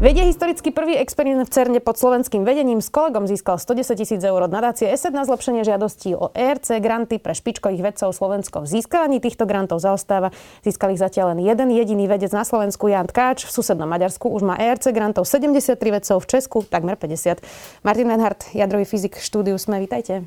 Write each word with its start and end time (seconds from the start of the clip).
Vedie 0.00 0.24
historicky 0.24 0.72
prvý 0.72 0.96
experiment 0.96 1.44
v 1.44 1.52
CERNE 1.52 1.76
pod 1.84 2.00
slovenským 2.00 2.40
vedením 2.40 2.80
s 2.80 2.88
kolegom 2.88 3.28
získal 3.28 3.60
110 3.60 4.00
tisíc 4.00 4.24
eur 4.24 4.40
od 4.40 4.48
nadácie 4.48 4.88
ESET 4.88 5.12
na 5.12 5.28
zlepšenie 5.28 5.60
žiadostí 5.60 6.16
o 6.16 6.32
ERC 6.32 6.80
granty 6.80 7.20
pre 7.20 7.36
špičkových 7.36 7.84
vedcov 7.84 8.16
Slovensko. 8.16 8.64
V 8.64 8.80
získavaní 8.80 9.20
týchto 9.20 9.44
grantov 9.44 9.84
zaostáva. 9.84 10.32
Získali 10.64 10.96
zatiaľ 10.96 11.36
len 11.36 11.44
jeden 11.44 11.68
jediný 11.68 12.08
vedec 12.08 12.32
na 12.32 12.48
Slovensku, 12.48 12.88
Jan 12.88 13.12
Tkáč. 13.12 13.44
V 13.44 13.52
susednom 13.52 13.84
Maďarsku 13.84 14.24
už 14.24 14.40
má 14.40 14.56
ERC 14.56 14.88
grantov 14.88 15.28
73 15.28 15.76
vedcov, 15.76 16.16
v 16.16 16.26
Česku 16.32 16.64
takmer 16.64 16.96
50. 16.96 17.84
Martin 17.84 18.08
Lenhardt, 18.08 18.56
jadrový 18.56 18.88
fyzik, 18.88 19.20
štúdiu 19.20 19.60
Sme, 19.60 19.84
vítajte. 19.84 20.24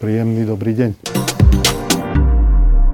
Príjemný 0.00 0.48
dobrý 0.48 0.72
deň. 0.72 0.90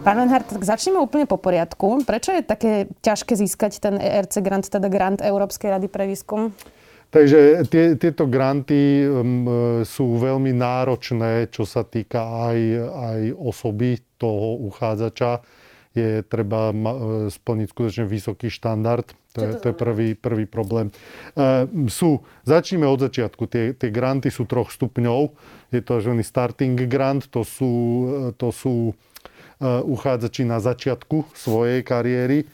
Pán 0.06 0.22
Lenhardt, 0.22 0.46
tak 0.46 0.62
začneme 0.62 1.02
úplne 1.02 1.26
po 1.26 1.34
poriadku. 1.34 2.06
Prečo 2.06 2.30
je 2.30 2.46
také 2.46 2.86
ťažké 3.02 3.34
získať 3.34 3.82
ten 3.82 3.98
ERC 3.98 4.38
grant, 4.38 4.62
teda 4.62 4.86
grant 4.86 5.18
Európskej 5.18 5.74
rady 5.74 5.90
pre 5.90 6.06
výskum? 6.06 6.54
Takže 7.10 7.66
tie, 7.66 7.98
tieto 7.98 8.30
granty 8.30 9.02
um, 9.02 9.82
sú 9.82 10.14
veľmi 10.22 10.54
náročné, 10.54 11.50
čo 11.50 11.66
sa 11.66 11.82
týka 11.82 12.22
aj, 12.22 12.58
aj 12.86 13.20
osoby 13.34 13.98
toho 14.14 14.62
uchádzača. 14.70 15.42
Je 15.96 16.22
treba 16.22 16.70
ma, 16.76 16.92
e, 16.92 17.00
splniť 17.32 17.66
skutočne 17.72 18.04
vysoký 18.06 18.46
štandard. 18.46 19.10
To, 19.34 19.40
je, 19.42 19.50
to 19.58 19.66
je 19.72 19.74
prvý, 19.74 20.08
prvý 20.14 20.44
problém. 20.46 20.94
Uh, 21.34 21.66
sú, 21.90 22.22
začneme 22.46 22.86
od 22.86 23.00
začiatku. 23.00 23.48
Tie, 23.48 23.72
tie 23.74 23.90
granty 23.90 24.30
sú 24.30 24.46
troch 24.46 24.70
stupňov. 24.70 25.34
Je 25.74 25.80
to 25.82 25.98
tzv. 25.98 26.20
starting 26.20 26.78
grant, 26.86 27.26
to 27.32 27.42
sú, 27.42 27.72
to 28.36 28.52
sú 28.52 28.92
Eh, 29.15 29.15
uchádzači 29.62 30.44
na 30.44 30.60
začiatku 30.60 31.32
svojej 31.32 31.80
kariéry. 31.80 32.44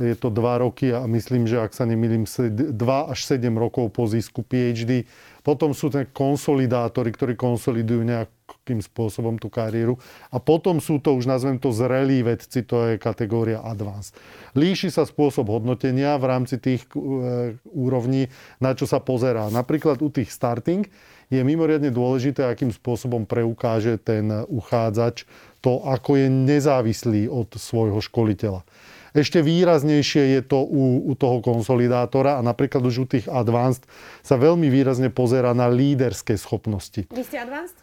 Je 0.00 0.16
to 0.16 0.32
2 0.32 0.64
roky 0.64 0.88
a 0.88 1.04
myslím, 1.04 1.44
že 1.44 1.60
ak 1.60 1.76
sa 1.76 1.84
nemýlim, 1.84 2.24
2 2.24 2.72
až 3.12 3.20
7 3.28 3.44
rokov 3.52 3.92
po 3.92 4.08
zisku 4.08 4.40
PhD. 4.40 5.04
Potom 5.44 5.76
sú 5.76 5.92
ten 5.92 6.08
konsolidátori, 6.08 7.12
ktorí 7.12 7.36
konsolidujú 7.36 8.00
nejakým 8.00 8.80
spôsobom 8.80 9.36
tú 9.36 9.52
kariéru. 9.52 10.00
A 10.32 10.40
potom 10.40 10.80
sú 10.80 10.96
to, 10.96 11.12
už 11.12 11.28
nazvem 11.28 11.60
to, 11.60 11.76
zrelí 11.76 12.24
vedci, 12.24 12.64
to 12.64 12.88
je 12.88 12.92
kategória 12.96 13.60
advanced. 13.60 14.16
Líši 14.56 14.88
sa 14.88 15.04
spôsob 15.04 15.52
hodnotenia 15.52 16.16
v 16.16 16.24
rámci 16.24 16.56
tých 16.56 16.88
e, 16.96 17.60
úrovní, 17.76 18.32
na 18.64 18.72
čo 18.72 18.88
sa 18.88 18.96
pozerá. 18.96 19.52
Napríklad 19.52 20.00
u 20.00 20.08
tých 20.08 20.32
starting 20.32 20.88
je 21.28 21.40
mimoriadne 21.44 21.92
dôležité, 21.92 22.48
akým 22.48 22.72
spôsobom 22.72 23.28
preukáže 23.28 24.00
ten 24.00 24.28
uchádzač 24.48 25.28
to, 25.62 25.80
ako 25.86 26.18
je 26.18 26.26
nezávislý 26.28 27.30
od 27.30 27.54
svojho 27.54 28.02
školiteľa. 28.02 28.66
Ešte 29.12 29.44
výraznejšie 29.44 30.36
je 30.36 30.40
to 30.40 30.64
u, 30.64 31.04
u 31.04 31.12
toho 31.12 31.44
konsolidátora 31.44 32.40
a 32.40 32.44
napríklad 32.44 32.80
už 32.80 33.04
u 33.04 33.06
tých 33.06 33.28
advanced 33.28 33.84
sa 34.24 34.40
veľmi 34.40 34.72
výrazne 34.72 35.12
pozera 35.12 35.52
na 35.52 35.68
líderské 35.68 36.40
schopnosti. 36.40 37.04
Vy 37.12 37.22
ste 37.24 37.44
advanced? 37.44 37.76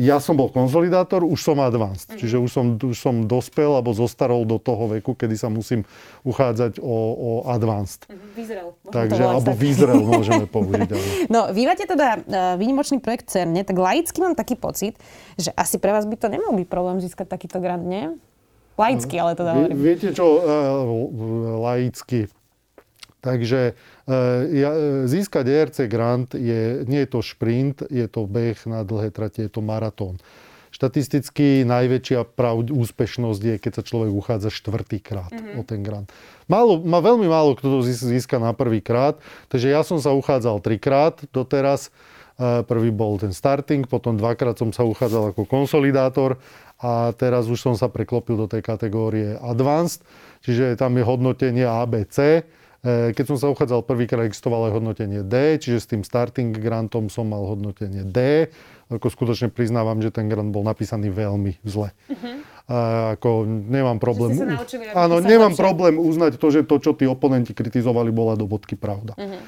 Ja 0.00 0.24
som 0.24 0.40
bol 0.40 0.48
konsolidátor, 0.48 1.20
už 1.20 1.36
som 1.44 1.60
advanced. 1.60 2.08
Mm-hmm. 2.08 2.20
Čiže 2.24 2.36
už 2.40 2.48
som, 2.48 2.66
už 2.80 2.96
som 2.96 3.28
dospel 3.28 3.68
alebo 3.68 3.92
zostarol 3.92 4.48
do 4.48 4.56
toho 4.56 4.88
veku, 4.88 5.12
kedy 5.12 5.36
sa 5.36 5.52
musím 5.52 5.84
uchádzať 6.24 6.80
o, 6.80 6.96
o 7.12 7.30
advanced. 7.44 8.08
Mm-hmm. 8.08 8.32
Vyzrel. 8.40 8.68
Takže, 8.88 9.20
alebo 9.20 9.52
vyzrel 9.52 10.00
môžeme 10.16 10.48
použiť. 10.48 10.88
Ale. 10.88 11.04
No, 11.28 11.52
vy 11.52 11.68
máte 11.68 11.84
teda 11.84 12.16
uh, 12.16 12.56
výnimočný 12.56 13.04
projekt 13.04 13.28
CERNE, 13.28 13.68
tak 13.68 13.76
laicky 13.76 14.16
mám 14.24 14.32
taký 14.32 14.56
pocit, 14.56 14.96
že 15.36 15.52
asi 15.52 15.76
pre 15.76 15.92
vás 15.92 16.08
by 16.08 16.16
to 16.16 16.32
nemal 16.32 16.56
byť 16.56 16.64
problém 16.64 16.96
získať 17.04 17.28
takýto 17.28 17.60
grant, 17.60 17.84
nie? 17.84 18.16
Laicky, 18.80 19.16
ale 19.20 19.36
teda 19.36 19.50
hovorím. 19.52 19.76
Viete 19.76 20.08
čo, 20.16 20.26
uh, 20.40 21.60
laicky. 21.60 22.32
Takže 23.20 23.76
uh, 23.76 24.48
ja, 24.48 24.70
získať 25.04 25.44
ERC 25.44 25.78
grant 25.92 26.32
je, 26.32 26.88
nie 26.88 27.04
je 27.04 27.08
to 27.12 27.20
šprint, 27.20 27.84
je 27.92 28.08
to 28.08 28.24
beh 28.24 28.56
na 28.64 28.80
dlhé 28.80 29.12
trate, 29.12 29.44
je 29.44 29.52
to 29.52 29.60
maratón. 29.60 30.16
Štatisticky 30.70 31.66
najväčšia 31.68 32.24
pravd, 32.24 32.72
úspešnosť 32.72 33.42
je, 33.42 33.54
keď 33.60 33.72
sa 33.76 33.82
človek 33.84 34.14
uchádza 34.14 34.48
štvrtýkrát 34.54 35.28
mm-hmm. 35.28 35.60
o 35.60 35.62
ten 35.66 35.84
grant. 35.84 36.08
Málo, 36.48 36.80
má 36.80 37.02
veľmi 37.04 37.26
málo 37.28 37.58
kto 37.58 37.68
to 37.68 37.78
získa 37.84 38.40
na 38.40 38.56
prvý 38.56 38.80
krát, 38.80 39.20
takže 39.52 39.68
ja 39.68 39.84
som 39.84 40.00
sa 40.00 40.16
uchádzal 40.16 40.62
trikrát 40.64 41.20
doteraz. 41.34 41.92
Prvý 42.40 42.88
bol 42.88 43.20
ten 43.20 43.36
starting, 43.36 43.84
potom 43.84 44.16
dvakrát 44.16 44.56
som 44.56 44.72
sa 44.72 44.80
uchádzal 44.80 45.36
ako 45.36 45.44
konsolidátor 45.44 46.40
a 46.80 47.12
teraz 47.12 47.44
už 47.44 47.60
som 47.60 47.74
sa 47.76 47.92
preklopil 47.92 48.40
do 48.40 48.48
tej 48.48 48.64
kategórie 48.64 49.36
Advanced, 49.36 50.00
čiže 50.40 50.72
tam 50.80 50.96
je 50.96 51.04
hodnotenie 51.04 51.68
ABC. 51.68 52.40
E, 52.80 53.12
keď 53.12 53.24
som 53.28 53.36
sa 53.36 53.52
uchádzal 53.52 53.84
prvýkrát, 53.84 54.24
existovalo 54.24 54.72
aj 54.72 54.80
hodnotenie 54.80 55.20
D, 55.20 55.60
čiže 55.60 55.84
s 55.84 55.86
tým 55.92 56.00
starting 56.00 56.56
grantom 56.56 57.12
som 57.12 57.28
mal 57.28 57.44
hodnotenie 57.44 58.08
D. 58.08 58.48
Ako 58.88 59.12
skutočne 59.12 59.52
priznávam, 59.52 60.00
že 60.00 60.08
ten 60.08 60.24
grant 60.32 60.48
bol 60.48 60.64
napísaný 60.64 61.12
veľmi 61.12 61.60
zle. 61.62 61.92
Uh-huh. 62.08 62.40
A 62.72 62.78
ako 63.20 63.44
nemám 63.46 64.00
problém... 64.00 64.32
naučili, 64.34 64.88
áno, 64.90 65.20
nemám 65.20 65.52
lepšie. 65.52 65.62
problém 65.62 65.94
uznať 66.00 66.40
to, 66.40 66.48
že 66.48 66.60
to, 66.64 66.80
čo 66.80 66.96
tí 66.96 67.04
oponenti 67.04 67.52
kritizovali, 67.52 68.08
bola 68.10 68.34
do 68.34 68.48
bodky 68.48 68.80
pravda. 68.80 69.12
Uh-huh. 69.20 69.44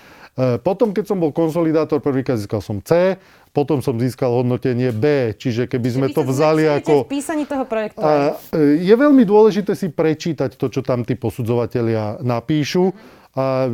Potom, 0.64 0.96
keď 0.96 1.12
som 1.12 1.20
bol 1.20 1.28
konsolidátor, 1.28 2.00
prvýkrát 2.00 2.40
získal 2.40 2.64
som 2.64 2.80
C, 2.80 3.20
potom 3.52 3.84
som 3.84 4.00
získal 4.00 4.32
hodnotenie 4.32 4.88
B, 4.88 5.36
čiže 5.36 5.68
keby 5.68 5.88
sme 5.92 6.08
to 6.08 6.24
vzali 6.24 6.64
ako... 6.64 7.04
v 7.04 7.20
písaní 7.20 7.44
toho 7.44 7.68
projektu. 7.68 8.00
A, 8.00 8.40
e, 8.56 8.80
je 8.80 8.94
veľmi 8.96 9.28
dôležité 9.28 9.76
si 9.76 9.92
prečítať 9.92 10.56
to, 10.56 10.72
čo 10.72 10.80
tam 10.80 11.04
tí 11.04 11.20
posudzovatelia 11.20 12.16
napíšu. 12.24 12.96
A 13.36 13.68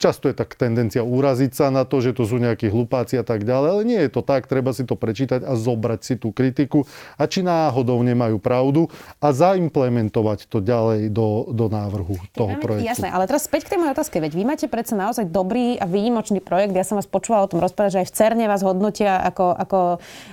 Často 0.00 0.32
je 0.32 0.34
tak 0.34 0.56
tendencia 0.56 1.04
uraziť 1.04 1.52
sa 1.52 1.68
na 1.68 1.84
to, 1.84 2.00
že 2.00 2.16
to 2.16 2.24
sú 2.24 2.40
nejakí 2.40 2.72
hlupáci 2.72 3.20
a 3.20 3.24
tak 3.24 3.44
ďalej, 3.44 3.68
ale 3.68 3.82
nie 3.84 4.00
je 4.00 4.08
to 4.08 4.24
tak. 4.24 4.48
Treba 4.48 4.72
si 4.72 4.88
to 4.88 4.96
prečítať 4.96 5.44
a 5.44 5.52
zobrať 5.52 6.00
si 6.00 6.14
tú 6.16 6.32
kritiku 6.32 6.88
a 7.20 7.28
či 7.28 7.44
náhodou 7.44 8.00
nemajú 8.00 8.40
pravdu 8.40 8.88
a 9.20 9.28
zaimplementovať 9.28 10.48
to 10.48 10.64
ďalej 10.64 11.12
do, 11.12 11.52
do 11.52 11.68
návrhu 11.68 12.16
toho 12.32 12.56
projektu. 12.56 12.88
Jasné, 12.88 13.12
ale 13.12 13.28
teraz 13.28 13.44
späť 13.44 13.68
k 13.68 13.76
tej 13.76 13.78
mojej 13.84 13.92
otázke. 13.92 14.24
Veď 14.24 14.32
vy 14.40 14.44
máte 14.48 14.66
predsa 14.72 14.96
naozaj 14.96 15.28
dobrý 15.28 15.76
a 15.76 15.84
výnimočný 15.84 16.40
projekt. 16.40 16.72
Ja 16.72 16.88
som 16.88 16.96
vás 16.96 17.04
počúvala 17.04 17.44
o 17.44 17.52
tom 17.52 17.60
rozprávať, 17.60 18.00
že 18.00 18.00
aj 18.00 18.08
v 18.08 18.14
CERNE 18.16 18.44
vás 18.48 18.64
hodnotia 18.64 19.20
ako, 19.20 19.52
ako 19.52 19.78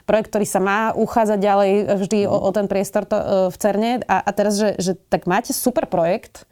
projekt, 0.07 0.31
ktorý 0.31 0.47
sa 0.47 0.63
má 0.63 0.95
uchádzať 0.95 1.39
ďalej 1.43 1.71
vždy 2.07 2.19
o, 2.23 2.39
o 2.39 2.49
ten 2.55 2.71
priestor 2.71 3.03
to, 3.03 3.19
e, 3.19 3.25
v 3.51 3.55
CERNE. 3.59 4.07
A, 4.07 4.23
a 4.23 4.31
teraz, 4.31 4.55
že, 4.55 4.79
že 4.79 4.95
tak 4.95 5.27
máte 5.27 5.51
super 5.51 5.91
projekt, 5.91 6.47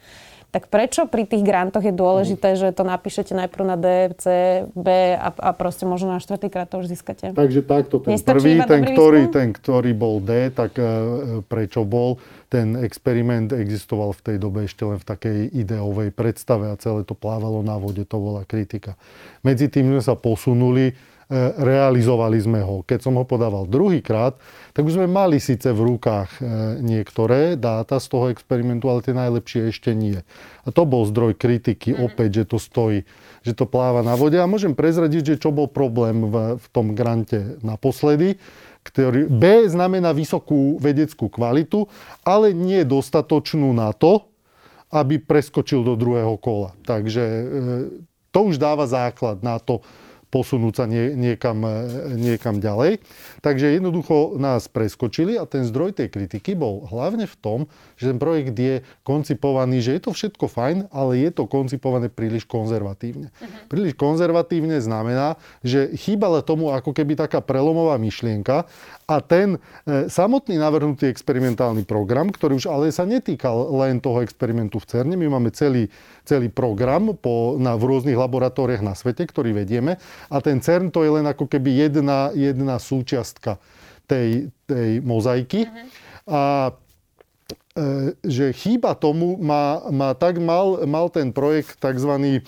tak 0.55 0.71
prečo 0.71 1.03
pri 1.03 1.27
tých 1.27 1.43
grantoch 1.43 1.83
je 1.83 1.91
dôležité, 1.91 2.55
že 2.55 2.71
to 2.71 2.87
napíšete 2.87 3.35
najprv 3.35 3.63
na 3.67 3.75
D, 3.75 4.15
C, 4.15 4.23
B 4.71 4.87
a, 5.11 5.27
a 5.27 5.49
proste 5.51 5.83
možno 5.83 6.15
na 6.15 6.23
štvrtýkrát 6.23 6.71
to 6.71 6.79
už 6.79 6.95
získate? 6.95 7.35
Takže 7.35 7.59
takto, 7.67 7.99
ten 7.99 8.15
Nestačí 8.15 8.39
prvý, 8.39 8.53
ten 8.63 8.81
ktorý, 8.87 9.21
ten, 9.35 9.51
ktorý 9.51 9.91
bol 9.91 10.23
D, 10.23 10.55
tak 10.55 10.79
uh, 10.79 11.43
prečo 11.43 11.83
bol? 11.83 12.23
Ten 12.47 12.79
experiment 12.79 13.51
existoval 13.51 14.15
v 14.15 14.21
tej 14.31 14.37
dobe 14.39 14.63
ešte 14.63 14.87
len 14.87 14.95
v 14.95 15.03
takej 15.03 15.39
ideovej 15.59 16.15
predstave 16.15 16.71
a 16.71 16.79
celé 16.79 17.03
to 17.03 17.19
plávalo 17.19 17.59
na 17.59 17.75
vode, 17.75 18.07
to 18.07 18.15
bola 18.15 18.47
kritika. 18.47 18.95
Medzi 19.43 19.67
tým 19.67 19.91
sme 19.91 19.99
sa 19.99 20.15
posunuli 20.15 20.95
E, 20.95 21.14
realizovali 21.57 22.37
sme 22.37 22.61
ho. 22.61 22.85
Keď 22.85 23.09
som 23.09 23.17
ho 23.17 23.25
podával 23.25 23.65
druhýkrát, 23.65 24.37
tak 24.77 24.85
už 24.85 25.01
sme 25.01 25.09
mali 25.09 25.41
síce 25.41 25.73
v 25.73 25.95
rukách 25.95 26.29
e, 26.37 26.39
niektoré 26.85 27.57
dáta 27.57 27.97
z 27.97 28.07
toho 28.13 28.29
experimentu, 28.29 28.93
ale 28.93 29.01
tie 29.01 29.17
najlepšie 29.17 29.73
ešte 29.73 29.97
nie. 29.97 30.21
A 30.65 30.69
to 30.69 30.85
bol 30.85 31.01
zdroj 31.09 31.33
kritiky 31.33 31.97
mm-hmm. 31.97 32.05
opäť, 32.05 32.29
že 32.29 32.43
to 32.53 32.57
stojí, 32.61 33.09
že 33.41 33.57
to 33.57 33.65
pláva 33.65 34.05
na 34.05 34.13
vode. 34.13 34.37
A 34.37 34.45
môžem 34.45 34.77
prezradiť, 34.77 35.33
že 35.33 35.41
čo 35.41 35.49
bol 35.49 35.65
problém 35.65 36.29
v, 36.29 36.61
v 36.61 36.67
tom 36.69 36.93
grante 36.93 37.57
naposledy, 37.65 38.37
ktorý 38.85 39.25
B 39.25 39.65
znamená 39.65 40.13
vysokú 40.13 40.77
vedeckú 40.77 41.25
kvalitu, 41.25 41.89
ale 42.21 42.53
nie 42.53 42.85
dostatočnú 42.85 43.73
na 43.73 43.89
to, 43.97 44.29
aby 44.93 45.17
preskočil 45.17 45.81
do 45.81 45.97
druhého 45.97 46.37
kola. 46.37 46.77
Takže 46.85 47.23
e, 47.25 47.43
to 48.29 48.39
už 48.45 48.61
dáva 48.61 48.85
základ 48.85 49.41
na 49.41 49.57
to, 49.57 49.81
posunúť 50.35 50.73
sa 50.75 50.83
nie, 50.83 51.15
niekam, 51.15 51.63
e, 51.63 52.19
niekam 52.19 52.59
ďalej. 52.59 52.99
Takže 53.39 53.79
jednoducho 53.79 54.35
nás 54.35 54.67
preskočili 54.67 55.39
a 55.39 55.47
ten 55.47 55.63
zdroj 55.63 55.95
tej 55.95 56.11
kritiky 56.11 56.59
bol 56.59 56.83
hlavne 56.91 57.23
v 57.23 57.35
tom, 57.39 57.59
že 57.95 58.11
ten 58.11 58.19
projekt 58.19 58.59
je 58.59 58.83
koncipovaný, 59.07 59.79
že 59.79 59.95
je 59.95 60.01
to 60.03 60.11
všetko 60.11 60.51
fajn, 60.51 60.91
ale 60.91 61.23
je 61.23 61.31
to 61.31 61.47
koncipované 61.47 62.11
príliš 62.11 62.43
konzervatívne. 62.43 63.31
Uh-huh. 63.31 63.71
Príliš 63.71 63.95
konzervatívne 63.95 64.83
znamená, 64.83 65.39
že 65.63 65.95
chýbala 65.95 66.43
tomu 66.43 66.75
ako 66.75 66.91
keby 66.91 67.15
taká 67.15 67.39
prelomová 67.39 67.95
myšlienka 67.95 68.67
a 69.05 69.21
ten 69.21 69.61
e, 69.85 70.09
samotný 70.09 70.57
navrhnutý 70.57 71.05
experimentálny 71.13 71.85
program, 71.85 72.33
ktorý 72.33 72.57
už 72.57 72.67
ale 72.67 72.89
sa 72.89 73.05
netýkal 73.05 73.69
len 73.85 74.01
toho 74.01 74.25
experimentu 74.25 74.81
v 74.81 74.89
CERNE, 74.89 75.13
my 75.13 75.27
máme 75.29 75.53
celý, 75.53 75.93
celý 76.25 76.49
program 76.49 77.13
po, 77.13 77.57
na, 77.61 77.77
v 77.77 77.85
rôznych 77.85 78.17
laboratóriách 78.17 78.81
na 78.81 78.97
svete, 78.97 79.29
ktorý 79.29 79.53
vedieme 79.53 80.01
a 80.29 80.41
ten 80.41 80.57
CERN 80.57 80.89
to 80.89 81.05
je 81.05 81.21
len 81.21 81.25
ako 81.29 81.45
keby 81.45 81.85
jedna, 81.85 82.33
jedna 82.33 82.81
súčiastka 82.81 83.61
tej, 84.09 84.49
tej 84.65 85.01
mozaiky. 85.05 85.69
Uh-huh. 85.69 85.85
A 86.25 86.41
e, 87.77 88.17
že 88.25 88.57
chýba 88.57 88.97
tomu, 88.97 89.37
má, 89.37 89.85
má 89.93 90.17
tak 90.17 90.41
mal, 90.41 90.81
mal 90.89 91.13
ten 91.13 91.29
projekt 91.29 91.77
tzv 91.77 92.41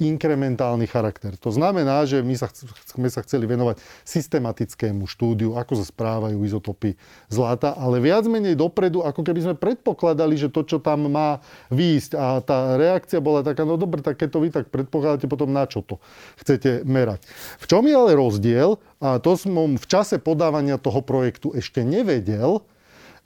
inkrementálny 0.00 0.88
charakter. 0.88 1.36
To 1.44 1.52
znamená, 1.52 2.08
že 2.08 2.24
my 2.24 2.32
sa, 2.32 2.48
sme 2.88 3.12
sa 3.12 3.20
chceli 3.20 3.44
venovať 3.44 3.78
systematickému 4.08 5.04
štúdiu, 5.04 5.60
ako 5.60 5.76
sa 5.76 5.84
správajú 5.84 6.40
izotopy 6.40 6.96
zlata, 7.28 7.76
ale 7.76 8.00
viac 8.00 8.24
menej 8.24 8.56
dopredu, 8.56 9.04
ako 9.04 9.20
keby 9.20 9.40
sme 9.44 9.54
predpokladali, 9.60 10.40
že 10.40 10.48
to, 10.48 10.64
čo 10.64 10.80
tam 10.80 11.12
má 11.12 11.44
výjsť 11.68 12.12
a 12.16 12.40
tá 12.40 12.80
reakcia 12.80 13.20
bola 13.20 13.44
taká, 13.44 13.68
no 13.68 13.76
dobre, 13.76 14.00
tak 14.00 14.16
keď 14.16 14.28
to 14.32 14.38
vy 14.40 14.48
tak 14.48 14.72
predpokladáte, 14.72 15.28
potom 15.28 15.52
na 15.52 15.68
čo 15.68 15.84
to 15.84 16.00
chcete 16.40 16.88
merať. 16.88 17.22
V 17.60 17.68
čom 17.68 17.84
je 17.84 17.94
ale 17.94 18.16
rozdiel, 18.16 18.80
a 19.04 19.20
to 19.20 19.36
som 19.36 19.52
v 19.76 19.86
čase 19.86 20.16
podávania 20.16 20.80
toho 20.80 21.04
projektu 21.04 21.52
ešte 21.52 21.84
nevedel, 21.84 22.64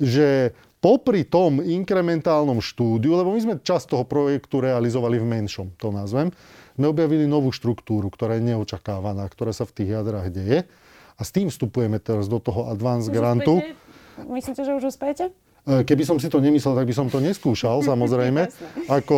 že 0.02 0.50
popri 0.84 1.24
tom 1.24 1.64
inkrementálnom 1.64 2.60
štúdiu, 2.60 3.16
lebo 3.16 3.32
my 3.32 3.40
sme 3.40 3.54
časť 3.56 3.96
toho 3.96 4.04
projektu 4.04 4.60
realizovali 4.60 5.16
v 5.16 5.24
menšom, 5.24 5.72
to 5.80 5.88
nazvem, 5.88 6.28
sme 6.74 6.86
objavili 6.90 7.24
novú 7.24 7.54
štruktúru, 7.54 8.10
ktorá 8.10 8.38
je 8.38 8.54
neočakávaná, 8.54 9.26
ktorá 9.30 9.54
sa 9.54 9.62
v 9.64 9.74
tých 9.82 9.88
jadrách 9.94 10.28
deje. 10.34 10.58
A 11.14 11.22
s 11.22 11.30
tým 11.30 11.46
vstupujeme 11.46 12.02
teraz 12.02 12.26
do 12.26 12.42
toho 12.42 12.66
advance 12.74 13.06
už 13.06 13.14
grantu. 13.14 13.62
Myslíte, 14.26 14.66
že 14.66 14.74
už 14.74 14.90
uspejete? 14.90 15.30
E, 15.64 15.80
keby 15.80 16.04
som 16.04 16.20
si 16.20 16.28
to 16.28 16.44
nemyslel, 16.44 16.76
tak 16.76 16.84
by 16.84 16.94
som 16.94 17.08
to 17.08 17.24
neskúšal, 17.24 17.80
samozrejme. 17.90 18.52
Ako 18.90 19.16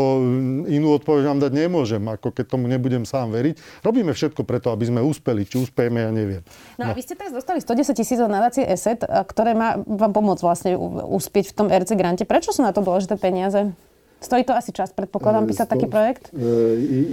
inú 0.71 0.95
odpoveď 1.01 1.35
vám 1.35 1.41
dať 1.43 1.53
nemôžem, 1.53 2.03
ako 2.07 2.31
keď 2.31 2.45
tomu 2.47 2.71
nebudem 2.71 3.03
sám 3.03 3.35
veriť. 3.35 3.83
Robíme 3.83 4.15
všetko 4.15 4.47
preto, 4.47 4.71
aby 4.71 4.87
sme 4.87 5.01
úspeli. 5.03 5.43
Či 5.43 5.67
úspejeme, 5.67 6.07
ja 6.07 6.11
neviem. 6.15 6.43
No, 6.79 6.87
no. 6.87 6.93
a 6.93 6.95
vy 6.95 7.03
ste 7.03 7.19
teraz 7.19 7.35
dostali 7.35 7.59
110 7.59 7.97
tisíc 7.99 8.19
od 8.23 8.31
nadácie 8.31 8.63
ESET, 8.63 9.03
ktoré 9.05 9.59
má 9.59 9.81
vám 9.83 10.15
pomôcť 10.15 10.43
vlastne 10.45 10.73
úspieť 11.09 11.51
v 11.51 11.55
tom 11.57 11.67
RC 11.67 11.99
grante. 11.99 12.23
Prečo 12.23 12.55
sú 12.55 12.63
na 12.63 12.71
to 12.71 12.85
dôležité 12.85 13.19
peniaze? 13.19 13.75
Stojí 14.17 14.49
to 14.49 14.57
asi 14.57 14.73
čas, 14.73 14.97
predpokladám, 14.97 15.45
e, 15.45 15.49
písať 15.53 15.69
Sto, 15.69 15.73
taký 15.77 15.87
projekt? 15.93 16.25
E, 16.33 16.41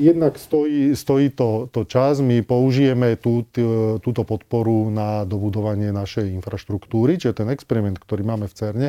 jednak 0.07 0.39
stojí, 0.39 0.95
stojí 0.95 1.35
to, 1.35 1.67
to 1.67 1.83
čas. 1.83 2.23
My 2.23 2.39
použijeme 2.39 3.19
tú, 3.19 3.43
túto 3.99 4.23
podporu 4.23 4.87
na 4.87 5.27
dobudovanie 5.27 5.91
našej 5.91 6.31
infraštruktúry, 6.39 7.19
čiže 7.19 7.43
ten 7.43 7.51
experiment, 7.51 7.99
ktorý 7.99 8.23
máme 8.23 8.47
v 8.47 8.55
CERNE, 8.55 8.87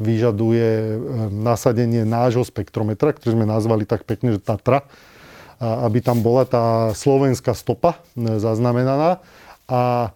vyžaduje 0.00 0.68
e, 0.72 0.96
nasadenie 1.28 2.08
nášho 2.08 2.48
spektrometra, 2.48 3.12
ktorý 3.12 3.36
sme 3.36 3.46
nazvali 3.46 3.84
tak 3.84 4.08
pekne, 4.08 4.40
že 4.40 4.40
Tatra, 4.40 4.88
aby 5.60 6.00
tam 6.00 6.24
bola 6.24 6.48
tá 6.48 6.96
slovenská 6.96 7.52
stopa 7.52 8.00
zaznamenaná. 8.16 9.20
A 9.68 10.08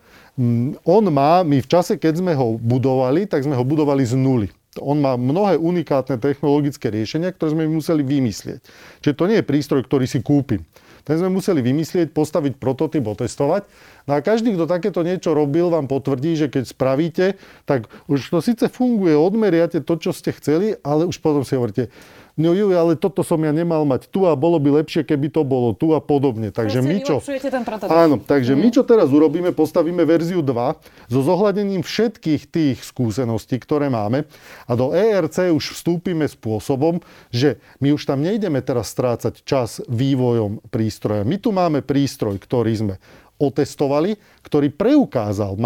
on 0.89 1.05
má, 1.13 1.45
my 1.45 1.61
v 1.61 1.69
čase, 1.69 2.01
keď 2.01 2.25
sme 2.25 2.33
ho 2.33 2.57
budovali, 2.57 3.29
tak 3.29 3.45
sme 3.45 3.53
ho 3.53 3.61
budovali 3.61 4.09
z 4.09 4.17
nuly 4.17 4.49
on 4.83 4.99
má 4.99 5.15
mnohé 5.15 5.59
unikátne 5.61 6.19
technologické 6.19 6.91
riešenia, 6.91 7.31
ktoré 7.31 7.55
sme 7.55 7.71
museli 7.71 8.03
vymyslieť. 8.03 8.61
Čiže 9.03 9.15
to 9.15 9.25
nie 9.31 9.39
je 9.39 9.47
prístroj, 9.47 9.87
ktorý 9.87 10.07
si 10.09 10.23
kúpim. 10.25 10.67
Ten 11.05 11.21
sme 11.21 11.29
museli 11.29 11.61
vymyslieť, 11.61 12.17
postaviť 12.17 12.57
prototyp, 12.57 13.05
otestovať. 13.05 13.69
No 14.09 14.17
a 14.17 14.25
každý, 14.25 14.57
kto 14.57 14.65
takéto 14.65 15.05
niečo 15.05 15.37
robil, 15.37 15.69
vám 15.69 15.85
potvrdí, 15.85 16.33
že 16.33 16.49
keď 16.49 16.65
spravíte, 16.65 17.27
tak 17.69 17.93
už 18.09 18.25
to 18.33 18.41
síce 18.41 18.65
funguje, 18.73 19.13
odmeriate 19.13 19.85
to, 19.85 20.01
čo 20.01 20.17
ste 20.17 20.33
chceli, 20.33 20.73
ale 20.81 21.05
už 21.05 21.21
potom 21.21 21.45
si 21.45 21.61
hovoríte, 21.61 21.93
no 22.35 22.51
ju, 22.55 22.71
ale 22.75 22.99
toto 22.99 23.23
som 23.23 23.39
ja 23.43 23.55
nemal 23.55 23.87
mať 23.87 24.11
tu 24.11 24.27
a 24.27 24.35
bolo 24.35 24.59
by 24.59 24.83
lepšie, 24.83 25.07
keby 25.07 25.31
to 25.31 25.43
bolo 25.47 25.73
tu 25.75 25.95
a 25.95 26.01
podobne. 26.03 26.51
Takže 26.51 26.83
my 26.83 26.97
čo... 27.03 27.23
Ten 27.23 27.65
áno, 27.91 28.19
takže 28.19 28.55
mm. 28.55 28.61
my 28.61 28.69
čo 28.75 28.83
teraz 28.83 29.09
urobíme, 29.11 29.51
postavíme 29.55 30.03
verziu 30.03 30.43
2 30.43 31.11
so 31.11 31.21
zohľadením 31.23 31.87
všetkých 31.87 32.43
tých 32.51 32.79
skúseností, 32.83 33.59
ktoré 33.63 33.89
máme 33.91 34.27
a 34.67 34.73
do 34.75 34.91
ERC 34.91 35.55
už 35.55 35.79
vstúpime 35.79 36.27
spôsobom, 36.27 36.99
že 37.31 37.63
my 37.79 37.95
už 37.95 38.07
tam 38.07 38.23
nejdeme 38.23 38.59
teraz 38.63 38.91
strácať 38.91 39.47
čas 39.47 39.79
vývojom 39.87 40.63
prístroja. 40.69 41.23
My 41.23 41.39
tu 41.39 41.55
máme 41.55 41.81
prístroj, 41.83 42.39
ktorý 42.39 42.73
sme 42.75 42.95
otestovali, 43.45 44.17
ktorý 44.41 44.73
preukázal, 44.73 45.57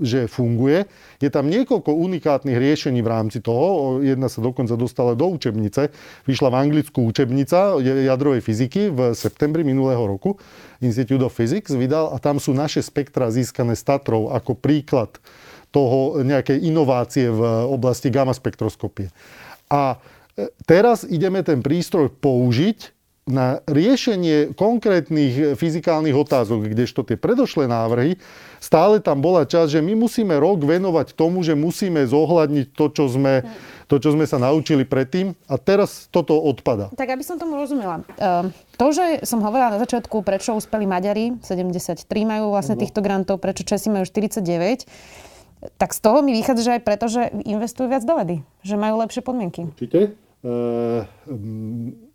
že 0.00 0.24
funguje. 0.26 0.88
Je 1.20 1.28
tam 1.28 1.52
niekoľko 1.52 1.92
unikátnych 1.92 2.56
riešení 2.56 3.04
v 3.04 3.12
rámci 3.12 3.44
toho. 3.44 4.00
Jedna 4.00 4.32
sa 4.32 4.40
dokonca 4.40 4.72
dostala 4.74 5.12
do 5.12 5.28
učebnice. 5.28 5.92
Vyšla 6.24 6.48
v 6.48 6.56
Anglicku 6.56 7.04
učebnica 7.04 7.76
jadrovej 7.80 8.40
fyziky 8.40 8.88
v 8.88 9.12
septembri 9.12 9.62
minulého 9.62 10.02
roku. 10.02 10.40
Institute 10.80 11.22
of 11.22 11.36
Physics 11.36 11.76
vydal 11.76 12.10
a 12.10 12.16
tam 12.16 12.40
sú 12.40 12.56
naše 12.56 12.80
spektra 12.80 13.28
získané 13.28 13.76
z 13.76 13.84
Tatrov 13.84 14.32
ako 14.32 14.56
príklad 14.56 15.20
toho 15.72 16.20
nejakej 16.20 16.68
inovácie 16.68 17.32
v 17.32 17.40
oblasti 17.68 18.12
gamma 18.12 18.36
spektroskopie. 18.36 19.08
A 19.72 19.96
e, 20.36 20.52
teraz 20.68 21.08
ideme 21.08 21.40
ten 21.40 21.64
prístroj 21.64 22.12
použiť 22.12 23.01
na 23.22 23.62
riešenie 23.70 24.58
konkrétnych 24.58 25.54
fyzikálnych 25.54 26.14
otázok, 26.14 26.66
kdežto 26.74 27.06
tie 27.06 27.14
predošlé 27.14 27.70
návrhy, 27.70 28.18
stále 28.58 28.98
tam 28.98 29.22
bola 29.22 29.46
časť, 29.46 29.78
že 29.78 29.80
my 29.80 29.94
musíme 29.94 30.34
rok 30.42 30.66
venovať 30.66 31.14
tomu, 31.14 31.46
že 31.46 31.54
musíme 31.54 32.02
zohľadniť 32.02 32.74
to, 32.74 32.90
čo 32.90 33.06
sme, 33.06 33.46
to, 33.86 34.02
čo 34.02 34.18
sme 34.18 34.26
sa 34.26 34.42
naučili 34.42 34.82
predtým 34.82 35.38
a 35.46 35.54
teraz 35.54 36.10
toto 36.10 36.34
odpada. 36.34 36.90
Tak 36.98 37.14
aby 37.14 37.22
som 37.22 37.38
tomu 37.38 37.54
rozumela. 37.54 38.02
Uh, 38.18 38.50
to, 38.74 38.90
že 38.90 39.22
som 39.22 39.38
hovorila 39.38 39.70
na 39.70 39.78
začiatku, 39.78 40.26
prečo 40.26 40.58
uspeli 40.58 40.82
Maďari, 40.82 41.38
73 41.46 42.02
majú 42.26 42.50
vlastne 42.50 42.74
no. 42.74 42.82
týchto 42.82 43.06
grantov, 43.06 43.38
prečo 43.38 43.62
Česi 43.62 43.86
majú 43.86 44.02
49, 44.02 45.70
tak 45.78 45.94
z 45.94 46.00
toho 46.02 46.26
mi 46.26 46.34
vychádza, 46.34 46.62
že 46.66 46.74
aj 46.74 46.82
preto, 46.82 47.06
že 47.06 47.30
investujú 47.46 47.86
viac 47.86 48.02
do 48.02 48.18
vedy, 48.18 48.36
že 48.66 48.74
majú 48.74 48.98
lepšie 48.98 49.22
podmienky. 49.22 49.70
Určite. 49.70 50.18
Uh, 50.42 51.06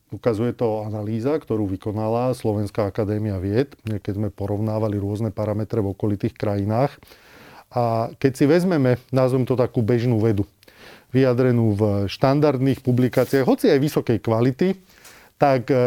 Ukazuje 0.08 0.56
to 0.56 0.88
analýza, 0.88 1.36
ktorú 1.36 1.68
vykonala 1.68 2.32
Slovenská 2.32 2.88
akadémia 2.88 3.36
vied, 3.44 3.76
keď 3.84 4.14
sme 4.16 4.30
porovnávali 4.32 4.96
rôzne 4.96 5.36
parametre 5.36 5.84
v 5.84 5.92
okolitých 5.92 6.32
krajinách. 6.32 6.96
A 7.76 8.16
keď 8.16 8.32
si 8.32 8.46
vezmeme, 8.48 8.96
nazvem 9.12 9.44
to 9.44 9.60
takú 9.60 9.84
bežnú 9.84 10.24
vedu, 10.24 10.48
vyjadrenú 11.12 11.76
v 11.76 11.82
štandardných 12.08 12.80
publikáciách, 12.80 13.44
hoci 13.44 13.68
aj 13.68 13.80
vysokej 13.84 14.18
kvality, 14.24 14.80
tak 15.38 15.70
e, 15.70 15.78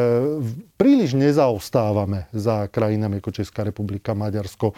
príliš 0.78 1.18
nezaostávame 1.18 2.30
za 2.30 2.70
krajinami 2.70 3.18
ako 3.18 3.34
Česká 3.34 3.66
republika, 3.66 4.14
Maďarsko. 4.14 4.70
E, 4.70 4.74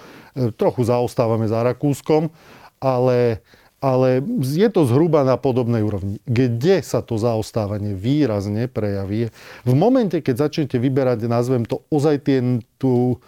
trochu 0.57 0.89
zaostávame 0.89 1.45
za 1.45 1.61
Rakúskom, 1.61 2.33
ale 2.81 3.45
ale 3.83 4.23
je 4.39 4.69
to 4.71 4.87
zhruba 4.87 5.27
na 5.27 5.35
podobnej 5.35 5.83
úrovni. 5.83 6.23
Kde 6.23 6.81
sa 6.87 7.03
to 7.03 7.19
zaostávanie 7.19 7.99
výrazne 7.99 8.71
prejaví? 8.71 9.35
V 9.67 9.73
momente, 9.75 10.23
keď 10.23 10.49
začnete 10.49 10.79
vyberať, 10.79 11.27
nazvem 11.27 11.67
to, 11.67 11.83
ozaj 11.91 12.23
tie, 12.23 12.63
tú, 12.79 13.19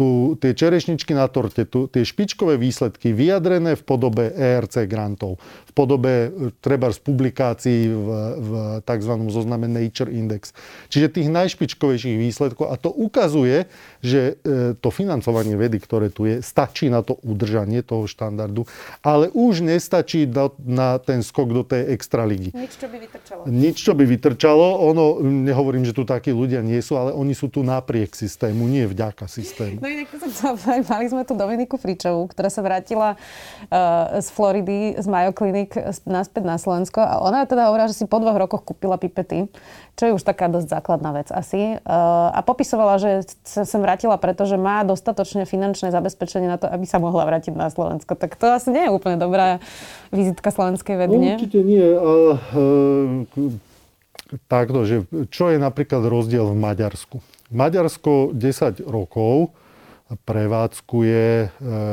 tú, 0.00 0.32
tie 0.40 0.56
čerešničky 0.56 1.12
na 1.12 1.28
torte, 1.28 1.68
tú, 1.68 1.84
tie 1.84 2.08
špičkové 2.08 2.56
výsledky 2.56 3.12
vyjadrené 3.12 3.76
v 3.76 3.84
podobe 3.84 4.32
ERC 4.32 4.88
grantov, 4.88 5.36
v 5.68 5.72
podobe 5.76 6.32
e, 6.32 6.56
treba 6.64 6.88
z 6.88 7.04
publikácií 7.04 7.92
v, 7.92 8.08
v 8.40 8.50
tzv. 8.80 9.12
zozname 9.28 9.68
Nature 9.68 10.08
Index. 10.08 10.56
Čiže 10.88 11.20
tých 11.20 11.28
najšpičkovejších 11.28 12.16
výsledkov 12.16 12.72
a 12.72 12.80
to 12.80 12.88
ukazuje, 12.88 13.68
že 14.00 14.40
e, 14.40 14.72
to 14.80 14.88
financovanie 14.88 15.52
vedy, 15.60 15.76
ktoré 15.76 16.08
tu 16.08 16.24
je, 16.24 16.40
stačí 16.40 16.88
na 16.88 17.04
to 17.04 17.20
udržanie 17.20 17.84
toho 17.84 18.08
štandardu, 18.08 18.64
ale 19.04 19.28
už 19.36 19.60
nestačí 19.60 20.24
na, 20.24 20.48
na 20.64 20.96
ten 20.96 21.20
skok 21.20 21.52
do 21.52 21.60
tej 21.60 21.92
extraligy. 21.92 22.56
Nič, 22.56 22.80
čo 22.80 22.88
by 22.88 22.96
vytrčalo. 22.96 23.40
Nič, 23.44 23.76
čo 23.76 23.92
by 23.92 24.04
vytrčalo. 24.08 24.66
Ono, 24.96 25.20
nehovorím, 25.20 25.84
že 25.84 25.92
tu 25.92 26.08
takí 26.08 26.32
ľudia 26.32 26.64
nie 26.64 26.80
sú, 26.80 26.96
ale 26.96 27.12
oni 27.12 27.36
sú 27.36 27.52
tu 27.52 27.60
napriek 27.60 28.16
systému, 28.16 28.64
nie 28.64 28.88
vďaka 28.88 29.28
systému. 29.28 29.76
No 29.76 29.89
inak 29.90 30.08
som 30.30 30.54
mali 30.90 31.06
sme 31.10 31.22
tu 31.26 31.34
Dominiku 31.34 31.76
Fričovú, 31.76 32.30
ktorá 32.30 32.48
sa 32.48 32.62
vrátila 32.62 33.14
uh, 33.14 34.22
z 34.22 34.28
Floridy, 34.30 34.94
z 34.94 35.06
Mayo 35.10 35.34
Clinic 35.34 35.74
naspäť 36.06 36.42
na 36.46 36.56
Slovensko 36.56 37.02
a 37.02 37.18
ona 37.22 37.44
teda 37.44 37.68
hovorila, 37.68 37.90
že 37.90 37.98
si 37.98 38.04
po 38.06 38.22
dvoch 38.22 38.38
rokoch 38.38 38.62
kúpila 38.62 38.96
pipety 38.96 39.50
čo 40.00 40.08
je 40.08 40.16
už 40.16 40.24
taká 40.24 40.48
dosť 40.48 40.80
základná 40.80 41.12
vec 41.12 41.28
asi. 41.28 41.76
Eh, 41.76 41.80
a 42.32 42.40
popisovala, 42.40 42.96
že 42.96 43.28
sa 43.44 43.68
sem 43.68 43.84
vrátila, 43.84 44.16
pretože 44.16 44.56
má 44.56 44.80
dostatočne 44.80 45.44
finančné 45.44 45.92
zabezpečenie 45.92 46.48
na 46.48 46.56
to, 46.56 46.72
aby 46.72 46.88
sa 46.88 46.96
mohla 46.96 47.28
vrátiť 47.28 47.52
na 47.52 47.68
Slovensko. 47.68 48.16
Tak 48.16 48.40
to 48.40 48.48
asi 48.48 48.72
nie 48.72 48.88
je 48.88 48.90
úplne 48.96 49.20
dobrá 49.20 49.60
vizitka 50.08 50.48
slovenskej 50.48 50.96
vedy, 50.96 51.16
nie? 51.20 51.34
Určite 51.36 51.60
nie. 51.60 51.84
Ale, 51.84 52.40
e, 52.56 53.60
takto, 54.48 54.88
že 54.88 55.04
čo 55.28 55.52
je 55.52 55.60
napríklad 55.60 56.00
rozdiel 56.08 56.48
v 56.48 56.56
Maďarsku? 56.56 57.20
Maďarsko 57.52 58.32
10 58.32 58.80
rokov 58.88 59.52
prevádzkuje 60.14 61.26
e, 61.26 61.46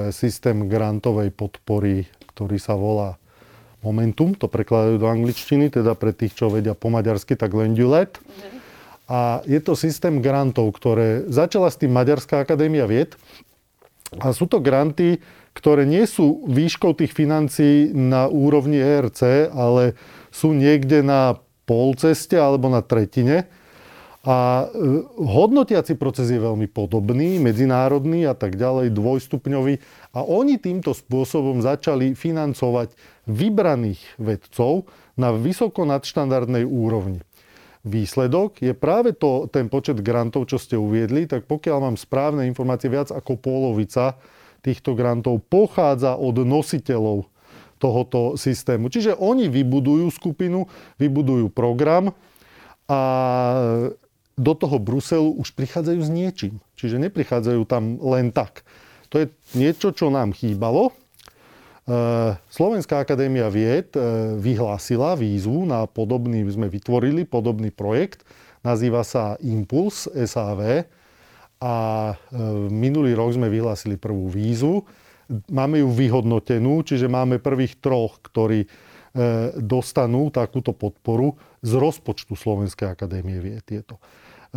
systém 0.09 0.65
grantovej 0.65 1.29
podpory, 1.33 2.09
ktorý 2.33 2.57
sa 2.57 2.73
volá 2.73 3.21
Momentum, 3.85 4.33
to 4.33 4.49
prekladajú 4.49 4.97
do 4.97 5.07
angličtiny, 5.07 5.69
teda 5.69 5.93
pre 5.93 6.09
tých, 6.09 6.33
čo 6.33 6.49
vedia 6.49 6.73
po 6.73 6.89
maďarsky, 6.89 7.37
tak 7.37 7.53
Lendulet. 7.53 8.17
A 9.07 9.39
je 9.47 9.61
to 9.63 9.77
systém 9.77 10.19
grantov, 10.19 10.75
ktoré 10.75 11.23
začala 11.31 11.71
s 11.71 11.79
tým 11.79 11.95
Maďarská 11.95 12.43
akadémia 12.43 12.83
vied. 12.83 13.15
A 14.19 14.35
sú 14.35 14.49
to 14.49 14.59
granty, 14.59 15.23
ktoré 15.55 15.87
nie 15.87 16.03
sú 16.03 16.43
výškou 16.49 16.97
tých 16.99 17.15
financií 17.15 17.95
na 17.95 18.27
úrovni 18.27 18.81
ERC, 18.81 19.47
ale 19.53 19.95
sú 20.33 20.51
niekde 20.51 21.05
na 21.05 21.39
polceste 21.63 22.35
alebo 22.35 22.67
na 22.67 22.83
tretine. 22.83 23.47
A 24.27 24.67
e, 24.67 25.07
hodnotiaci 25.23 25.95
proces 25.95 26.27
je 26.27 26.35
veľmi 26.35 26.67
podobný, 26.67 27.39
medzinárodný 27.39 28.27
a 28.27 28.35
tak 28.35 28.59
ďalej, 28.59 28.91
dvojstupňový. 28.91 29.79
A 30.11 30.19
oni 30.19 30.59
týmto 30.59 30.91
spôsobom 30.91 31.63
začali 31.63 32.11
financovať 32.11 32.91
vybraných 33.23 34.19
vedcov 34.19 34.91
na 35.15 35.31
vysoko 35.31 35.87
nadštandardnej 35.87 36.67
úrovni 36.67 37.23
výsledok 37.87 38.59
je 38.59 38.75
práve 38.75 39.15
to, 39.15 39.47
ten 39.47 39.71
počet 39.71 40.03
grantov, 40.03 40.51
čo 40.51 40.59
ste 40.59 40.75
uviedli, 40.75 41.23
tak 41.23 41.47
pokiaľ 41.47 41.77
mám 41.87 41.95
správne 41.95 42.43
informácie, 42.43 42.91
viac 42.91 43.15
ako 43.15 43.39
polovica 43.39 44.19
týchto 44.59 44.93
grantov 44.93 45.39
pochádza 45.47 46.19
od 46.19 46.43
nositeľov 46.43 47.31
tohoto 47.79 48.35
systému. 48.35 48.91
Čiže 48.91 49.15
oni 49.15 49.47
vybudujú 49.47 50.11
skupinu, 50.11 50.67
vybudujú 50.99 51.47
program 51.53 52.11
a 52.89 52.99
do 54.37 54.53
toho 54.53 54.77
Bruselu 54.77 55.33
už 55.33 55.57
prichádzajú 55.57 55.99
s 55.99 56.09
niečím. 56.13 56.61
Čiže 56.77 57.01
neprichádzajú 57.09 57.61
tam 57.65 57.97
len 57.99 58.29
tak. 58.29 58.61
To 59.09 59.25
je 59.25 59.33
niečo, 59.57 59.91
čo 59.91 60.13
nám 60.13 60.31
chýbalo 60.37 60.93
Eh, 61.87 62.31
Slovenská 62.51 62.99
akadémia 62.99 63.47
vied 63.47 63.95
eh, 63.95 64.03
vyhlásila 64.35 65.15
výzvu 65.15 65.63
na 65.63 65.87
podobný, 65.87 66.43
sme 66.51 66.67
vytvorili 66.67 67.23
podobný 67.23 67.71
projekt, 67.71 68.27
nazýva 68.59 69.07
sa 69.07 69.39
Impuls 69.39 70.11
SAV 70.11 70.83
a 71.63 71.75
eh, 72.11 72.15
minulý 72.67 73.15
rok 73.15 73.39
sme 73.39 73.47
vyhlásili 73.47 73.95
prvú 73.95 74.27
výzvu. 74.27 74.83
Máme 75.47 75.79
ju 75.79 75.87
vyhodnotenú, 75.87 76.83
čiže 76.83 77.07
máme 77.07 77.39
prvých 77.39 77.83
troch, 77.83 78.19
ktorí 78.23 78.63
dostanú 79.57 80.29
takúto 80.29 80.77
podporu 80.77 81.33
z 81.65 81.73
rozpočtu 81.73 82.37
Slovenskej 82.37 82.85
akadémie 82.85 83.41
vied. 83.41 83.65
Je 83.65 83.81
to. 83.81 83.97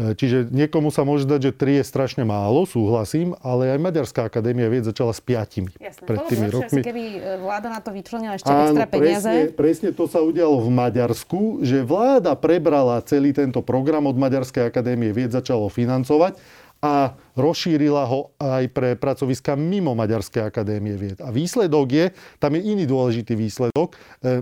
E, 0.00 0.16
čiže 0.16 0.49
niekomu 0.49 0.88
sa 0.88 1.04
môže 1.04 1.28
dať, 1.28 1.40
že 1.45 1.52
3 1.52 1.80
je 1.80 1.85
strašne 1.85 2.25
málo, 2.25 2.64
súhlasím, 2.64 3.37
ale 3.45 3.76
aj 3.76 3.78
Maďarská 3.85 4.33
akadémia 4.33 4.73
vied 4.73 4.88
začala 4.88 5.12
s 5.12 5.21
piatimi 5.21 5.69
Jasné. 5.76 6.07
pred 6.09 6.21
tými 6.25 6.49
Bolo 6.49 6.64
rokmi. 6.64 6.80
keby 6.80 7.02
e, 7.04 7.19
vláda 7.37 7.69
na 7.69 7.80
to 7.85 7.92
vyčlenila 7.92 8.40
ešte 8.40 8.49
Áno, 8.49 8.73
extra 8.73 8.87
peniaze. 8.88 9.28
Presne, 9.28 9.52
presne 9.52 9.88
to 9.92 10.09
sa 10.09 10.25
udialo 10.25 10.57
v 10.64 10.71
Maďarsku, 10.73 11.61
že 11.61 11.85
vláda 11.85 12.33
prebrala 12.33 13.04
celý 13.04 13.37
tento 13.37 13.61
program 13.61 14.09
od 14.09 14.16
Maďarskej 14.16 14.73
akadémie 14.73 15.12
vied, 15.12 15.28
začalo 15.28 15.69
financovať 15.69 16.40
a 16.80 17.12
rozšírila 17.37 18.08
ho 18.08 18.32
aj 18.40 18.64
pre 18.72 18.96
pracoviska 18.96 19.52
mimo 19.52 19.92
Maďarskej 19.92 20.49
akadémie 20.49 20.96
vied. 20.96 21.20
A 21.20 21.28
výsledok 21.28 21.87
je, 21.92 22.06
tam 22.40 22.56
je 22.56 22.64
iný 22.64 22.88
dôležitý 22.88 23.37
výsledok, 23.37 23.92
e, 23.92 24.34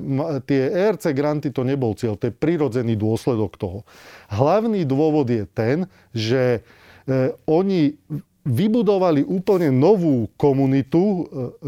tie 0.47 0.62
ERC 0.71 1.11
granty 1.18 1.50
to 1.50 1.66
nebol 1.66 1.99
cieľ, 1.99 2.14
to 2.14 2.30
je 2.30 2.35
prirodzený 2.38 2.95
dôsledok 2.95 3.59
toho. 3.59 3.83
Hlavný 4.30 4.87
dôvod 4.87 5.26
je 5.26 5.50
ten, 5.50 5.90
že 6.14 6.62
e, 7.11 7.35
oni 7.50 7.99
vybudovali 8.47 9.26
úplne 9.26 9.75
novú 9.75 10.30
komunitu 10.38 11.02
e, 11.02 11.23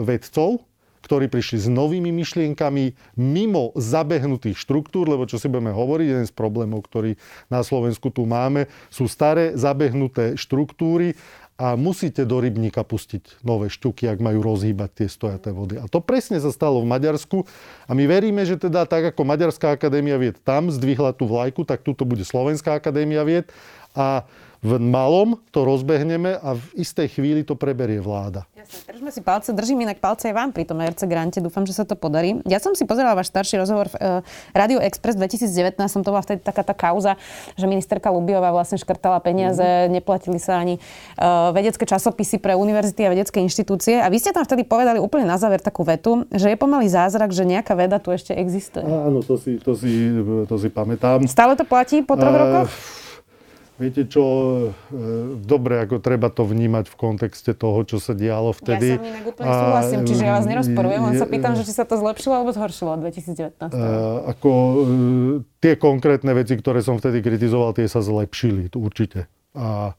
vedcov, 0.06 0.69
ktorí 1.10 1.26
prišli 1.26 1.58
s 1.58 1.66
novými 1.66 2.14
myšlienkami 2.14 3.18
mimo 3.18 3.74
zabehnutých 3.74 4.54
štruktúr, 4.54 5.10
lebo 5.10 5.26
čo 5.26 5.42
si 5.42 5.50
budeme 5.50 5.74
hovoriť, 5.74 6.06
jeden 6.06 6.26
z 6.30 6.30
problémov, 6.30 6.86
ktorý 6.86 7.18
na 7.50 7.66
Slovensku 7.66 8.14
tu 8.14 8.30
máme, 8.30 8.70
sú 8.94 9.10
staré 9.10 9.58
zabehnuté 9.58 10.38
štruktúry 10.38 11.18
a 11.58 11.74
musíte 11.74 12.22
do 12.22 12.38
rybníka 12.38 12.86
pustiť 12.86 13.42
nové 13.42 13.74
šťuky, 13.74 14.06
ak 14.06 14.22
majú 14.22 14.38
rozhýbať 14.38 15.02
tie 15.02 15.08
stojaté 15.10 15.50
vody. 15.50 15.82
A 15.82 15.90
to 15.90 15.98
presne 15.98 16.38
sa 16.38 16.54
stalo 16.54 16.78
v 16.78 16.86
Maďarsku 16.94 17.42
a 17.84 17.92
my 17.92 18.06
veríme, 18.06 18.46
že 18.46 18.54
teda 18.54 18.86
tak 18.86 19.10
ako 19.10 19.26
Maďarská 19.26 19.74
akadémia 19.74 20.14
vied 20.14 20.38
tam 20.46 20.70
zdvihla 20.70 21.10
tú 21.10 21.26
vlajku, 21.26 21.66
tak 21.66 21.82
tu 21.82 21.90
to 21.90 22.06
bude 22.06 22.22
Slovenská 22.22 22.78
akadémia 22.78 23.26
vied 23.26 23.50
a 23.98 24.30
v 24.60 24.76
malom 24.76 25.40
to 25.48 25.64
rozbehneme 25.64 26.36
a 26.36 26.52
v 26.52 26.64
istej 26.84 27.16
chvíli 27.16 27.40
to 27.48 27.56
preberie 27.56 27.96
vláda. 27.96 28.44
Jasne, 28.52 28.92
držme 28.92 29.08
si 29.08 29.20
palce, 29.24 29.48
držím 29.56 29.88
inak 29.88 30.04
palce 30.04 30.28
aj 30.28 30.34
vám 30.36 30.50
pri 30.52 30.68
tom 30.68 30.76
RC 30.84 31.08
grante, 31.08 31.40
dúfam, 31.40 31.64
že 31.64 31.72
sa 31.72 31.88
to 31.88 31.96
podarí. 31.96 32.44
Ja 32.44 32.60
som 32.60 32.76
si 32.76 32.84
pozerala 32.84 33.16
váš 33.16 33.32
starší 33.32 33.56
rozhovor 33.56 33.88
v 33.88 33.96
uh, 33.96 34.20
Radio 34.52 34.76
Express 34.84 35.16
2019, 35.16 35.80
som 35.88 36.04
to 36.04 36.12
bola 36.12 36.20
vtedy 36.20 36.44
taká 36.44 36.60
tá 36.60 36.76
kauza, 36.76 37.16
že 37.56 37.64
ministerka 37.64 38.12
Lubiová 38.12 38.52
vlastne 38.52 38.76
škrtala 38.76 39.24
peniaze, 39.24 39.64
mm. 39.64 39.96
neplatili 39.96 40.36
sa 40.36 40.60
ani 40.60 40.76
uh, 40.76 41.56
vedecké 41.56 41.88
časopisy 41.88 42.36
pre 42.36 42.52
univerzity 42.52 43.08
a 43.08 43.16
vedecké 43.16 43.40
inštitúcie. 43.40 43.96
A 43.96 44.12
vy 44.12 44.20
ste 44.20 44.36
tam 44.36 44.44
vtedy 44.44 44.68
povedali 44.68 45.00
úplne 45.00 45.24
na 45.24 45.40
záver 45.40 45.64
takú 45.64 45.88
vetu, 45.88 46.28
že 46.28 46.52
je 46.52 46.56
pomalý 46.60 46.92
zázrak, 46.92 47.32
že 47.32 47.48
nejaká 47.48 47.72
veda 47.72 47.96
tu 47.96 48.12
ešte 48.12 48.36
existuje. 48.36 48.84
Áno, 48.84 49.24
to 49.24 49.40
si, 49.40 49.56
to 49.56 49.72
si, 49.72 50.12
to 50.44 50.54
si 50.60 50.68
pamätám. 50.68 51.24
Stále 51.24 51.56
to 51.56 51.64
platí 51.64 52.04
po 52.04 52.20
troch 52.20 52.36
uh, 52.36 52.40
rokoch? 52.44 53.00
Viete 53.80 54.04
čo, 54.04 54.24
e, 54.92 55.40
dobre, 55.40 55.80
ako 55.80 56.04
treba 56.04 56.28
to 56.28 56.44
vnímať 56.44 56.92
v 56.92 56.96
kontexte 57.00 57.56
toho, 57.56 57.80
čo 57.88 57.96
sa 57.96 58.12
dialo 58.12 58.52
vtedy. 58.52 58.94
Ja 58.94 59.00
sa 59.00 59.08
inak 59.08 59.24
úplne 59.24 59.48
súhlasím, 59.56 60.00
čiže 60.04 60.22
ja 60.28 60.32
vás 60.36 60.44
nerozporujem, 60.44 61.00
len 61.00 61.14
sa 61.16 61.24
pýtam, 61.24 61.56
že 61.56 61.64
či 61.64 61.72
sa 61.72 61.88
to 61.88 61.96
zlepšilo 61.96 62.44
alebo 62.44 62.52
zhoršilo 62.52 63.00
od 63.00 63.00
2019. 63.08 63.72
Uh, 63.72 64.28
ako 64.28 64.50
uh, 64.52 64.76
tie 65.64 65.80
konkrétne 65.80 66.36
veci, 66.36 66.60
ktoré 66.60 66.84
som 66.84 67.00
vtedy 67.00 67.24
kritizoval, 67.24 67.72
tie 67.72 67.88
sa 67.88 68.04
zlepšili, 68.04 68.68
určite. 68.76 69.32
A 69.56 69.96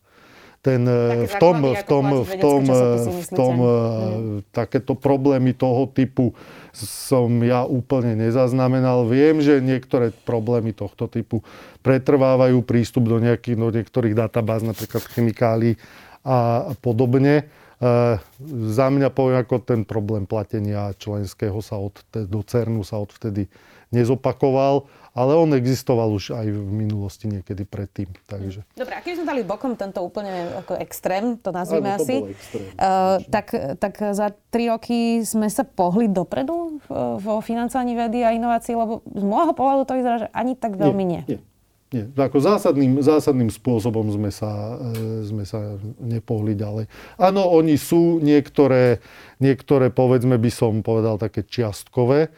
ten, 0.61 0.85
e, 0.85 1.25
v 1.25 1.35
tom, 1.41 1.57
v 1.65 1.81
tom, 1.89 2.05
v 2.21 2.33
tom, 2.37 2.61
v 3.01 3.27
tom, 3.33 3.55
hmm. 3.57 4.53
takéto 4.53 4.93
problémy 4.93 5.57
toho 5.57 5.89
typu 5.89 6.37
som 6.71 7.27
ja 7.43 7.67
úplne 7.67 8.15
nezaznamenal. 8.15 9.03
Viem, 9.07 9.43
že 9.43 9.59
niektoré 9.59 10.15
problémy 10.23 10.71
tohto 10.71 11.11
typu 11.11 11.43
pretrvávajú 11.83 12.63
prístup 12.63 13.11
do, 13.11 13.19
nejakých, 13.19 13.57
do 13.59 13.69
niektorých 13.69 14.15
databáz, 14.15 14.63
napríklad 14.63 15.03
chemikálií 15.11 15.75
a 16.23 16.71
podobne. 16.79 17.49
E, 17.81 18.21
za 18.69 18.87
mňa 18.93 19.09
poviem, 19.09 19.41
ako 19.41 19.57
ten 19.65 19.81
problém 19.81 20.29
platenia 20.29 20.93
členského 20.95 21.57
sa 21.65 21.81
od, 21.81 21.97
do 22.13 22.39
CERNu 22.45 22.85
sa 22.85 23.01
odvtedy 23.01 23.49
nezopakoval 23.89 24.87
ale 25.11 25.35
on 25.35 25.51
existoval 25.51 26.07
už 26.15 26.31
aj 26.31 26.47
v 26.47 26.71
minulosti 26.71 27.27
niekedy 27.27 27.67
predtým. 27.67 28.07
Takže. 28.31 28.63
Dobre, 28.79 28.95
a 28.95 29.03
keď 29.03 29.13
sme 29.19 29.25
dali 29.27 29.41
bokom 29.43 29.75
tento 29.75 29.99
úplne 29.99 30.55
ako 30.63 30.79
extrém, 30.79 31.35
to 31.35 31.51
nazvime 31.51 31.99
asi, 31.99 32.31
uh, 32.79 33.19
tak, 33.27 33.51
tak 33.75 33.93
za 34.15 34.31
tri 34.47 34.71
roky 34.71 35.19
sme 35.27 35.51
sa 35.51 35.67
pohli 35.67 36.07
dopredu 36.07 36.79
vo 37.19 37.35
financovaní 37.43 37.91
vedy 37.91 38.23
a 38.23 38.31
inovácií, 38.31 38.71
lebo 38.71 39.03
z 39.03 39.23
môjho 39.23 39.51
pohľadu 39.51 39.83
to 39.83 39.93
vyzerá, 39.99 40.15
že 40.23 40.29
ani 40.31 40.55
tak 40.55 40.79
veľmi 40.79 41.03
nie. 41.03 41.21
nie. 41.27 41.35
Nie, 41.35 41.50
ako 41.91 42.39
zásadným, 42.39 43.03
zásadným 43.03 43.51
spôsobom 43.51 44.07
sme 44.07 44.31
sa, 44.31 44.79
e, 44.95 45.27
sme 45.27 45.43
sa 45.43 45.75
nepohli 45.99 46.55
ďalej. 46.55 46.87
Áno, 47.19 47.51
oni 47.51 47.75
sú 47.75 48.23
niektoré, 48.23 49.03
niektoré, 49.43 49.91
povedzme 49.91 50.39
by 50.39 50.51
som 50.51 50.79
povedal, 50.79 51.19
také 51.19 51.43
čiastkové, 51.43 52.31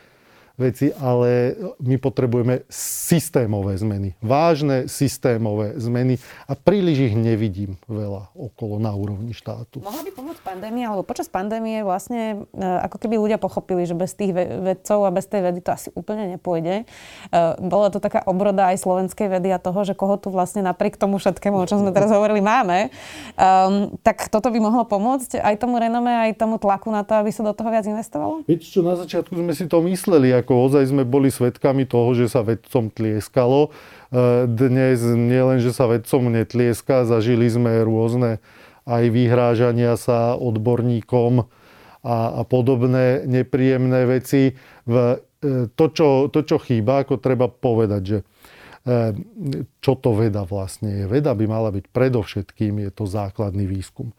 veci, 0.54 0.94
ale 0.94 1.58
my 1.82 1.98
potrebujeme 1.98 2.62
systémové 2.70 3.74
zmeny. 3.74 4.14
Vážne 4.22 4.86
systémové 4.86 5.74
zmeny 5.82 6.22
a 6.46 6.54
príliš 6.54 7.10
ich 7.10 7.16
nevidím 7.18 7.82
veľa 7.90 8.30
okolo 8.38 8.78
na 8.78 8.94
úrovni 8.94 9.34
štátu. 9.34 9.82
Mohla 9.82 10.06
by 10.06 10.12
pomôcť 10.14 10.42
pandémia, 10.46 10.86
alebo 10.94 11.02
počas 11.02 11.26
pandémie 11.26 11.82
vlastne 11.82 12.46
e, 12.54 12.62
ako 12.62 13.02
keby 13.02 13.18
ľudia 13.18 13.42
pochopili, 13.42 13.90
že 13.90 13.98
bez 13.98 14.14
tých 14.14 14.30
vedcov 14.38 15.10
a 15.10 15.10
bez 15.10 15.26
tej 15.26 15.42
vedy 15.42 15.60
to 15.66 15.74
asi 15.74 15.90
úplne 15.98 16.38
nepôjde. 16.38 16.86
E, 17.34 17.44
bola 17.58 17.90
to 17.90 17.98
taká 17.98 18.22
obroda 18.30 18.70
aj 18.70 18.78
slovenskej 18.78 19.34
vedy 19.34 19.50
a 19.50 19.58
toho, 19.58 19.82
že 19.82 19.98
koho 19.98 20.22
tu 20.22 20.30
vlastne 20.30 20.62
napriek 20.62 21.02
tomu 21.02 21.18
všetkému, 21.18 21.58
o 21.58 21.66
čom 21.66 21.82
sme 21.82 21.90
teraz 21.90 22.14
hovorili, 22.14 22.46
máme. 22.46 22.94
Um, 23.34 23.96
tak 24.06 24.30
toto 24.30 24.54
by 24.54 24.60
mohlo 24.62 24.86
pomôcť 24.86 25.42
aj 25.42 25.56
tomu 25.58 25.82
renome, 25.82 26.12
aj 26.12 26.38
tomu 26.38 26.62
tlaku 26.62 26.94
na 26.94 27.02
to, 27.02 27.18
aby 27.18 27.34
sa 27.34 27.42
do 27.42 27.56
toho 27.56 27.74
viac 27.74 27.88
investovalo? 27.90 28.46
Viete 28.46 28.68
čo, 28.68 28.86
na 28.86 28.94
začiatku 28.94 29.34
sme 29.34 29.54
si 29.56 29.66
to 29.66 29.82
mysleli, 29.82 30.43
ako 30.44 30.68
ozaj 30.68 30.92
sme 30.92 31.08
boli 31.08 31.32
svedkami 31.32 31.88
toho, 31.88 32.12
že 32.12 32.28
sa 32.28 32.44
vedcom 32.44 32.92
tlieskalo. 32.92 33.72
E, 34.12 34.46
dnes 34.52 35.00
nielen, 35.08 35.64
že 35.64 35.72
sa 35.72 35.88
vedcom 35.88 36.28
netlieska, 36.28 37.08
zažili 37.08 37.48
sme 37.48 37.82
rôzne 37.88 38.44
aj 38.84 39.04
vyhrážania 39.12 39.96
sa 39.96 40.36
odborníkom 40.36 41.48
a, 42.04 42.18
a 42.36 42.42
podobné 42.44 43.24
nepríjemné 43.24 44.04
veci. 44.04 44.60
V, 44.84 44.96
e, 45.40 45.72
to, 45.72 45.86
čo, 45.96 46.08
to, 46.28 46.44
čo 46.44 46.60
chýba, 46.60 47.08
ako 47.08 47.24
treba 47.24 47.48
povedať, 47.48 48.02
že 48.04 48.18
e, 48.20 48.24
čo 49.80 49.96
to 49.96 50.12
veda 50.12 50.44
vlastne 50.44 50.92
je. 50.92 51.06
Veda 51.08 51.32
by 51.32 51.46
mala 51.48 51.72
byť 51.72 51.86
predovšetkým, 51.96 52.84
je 52.84 52.92
to 52.92 53.08
základný 53.08 53.64
výskum. 53.64 54.12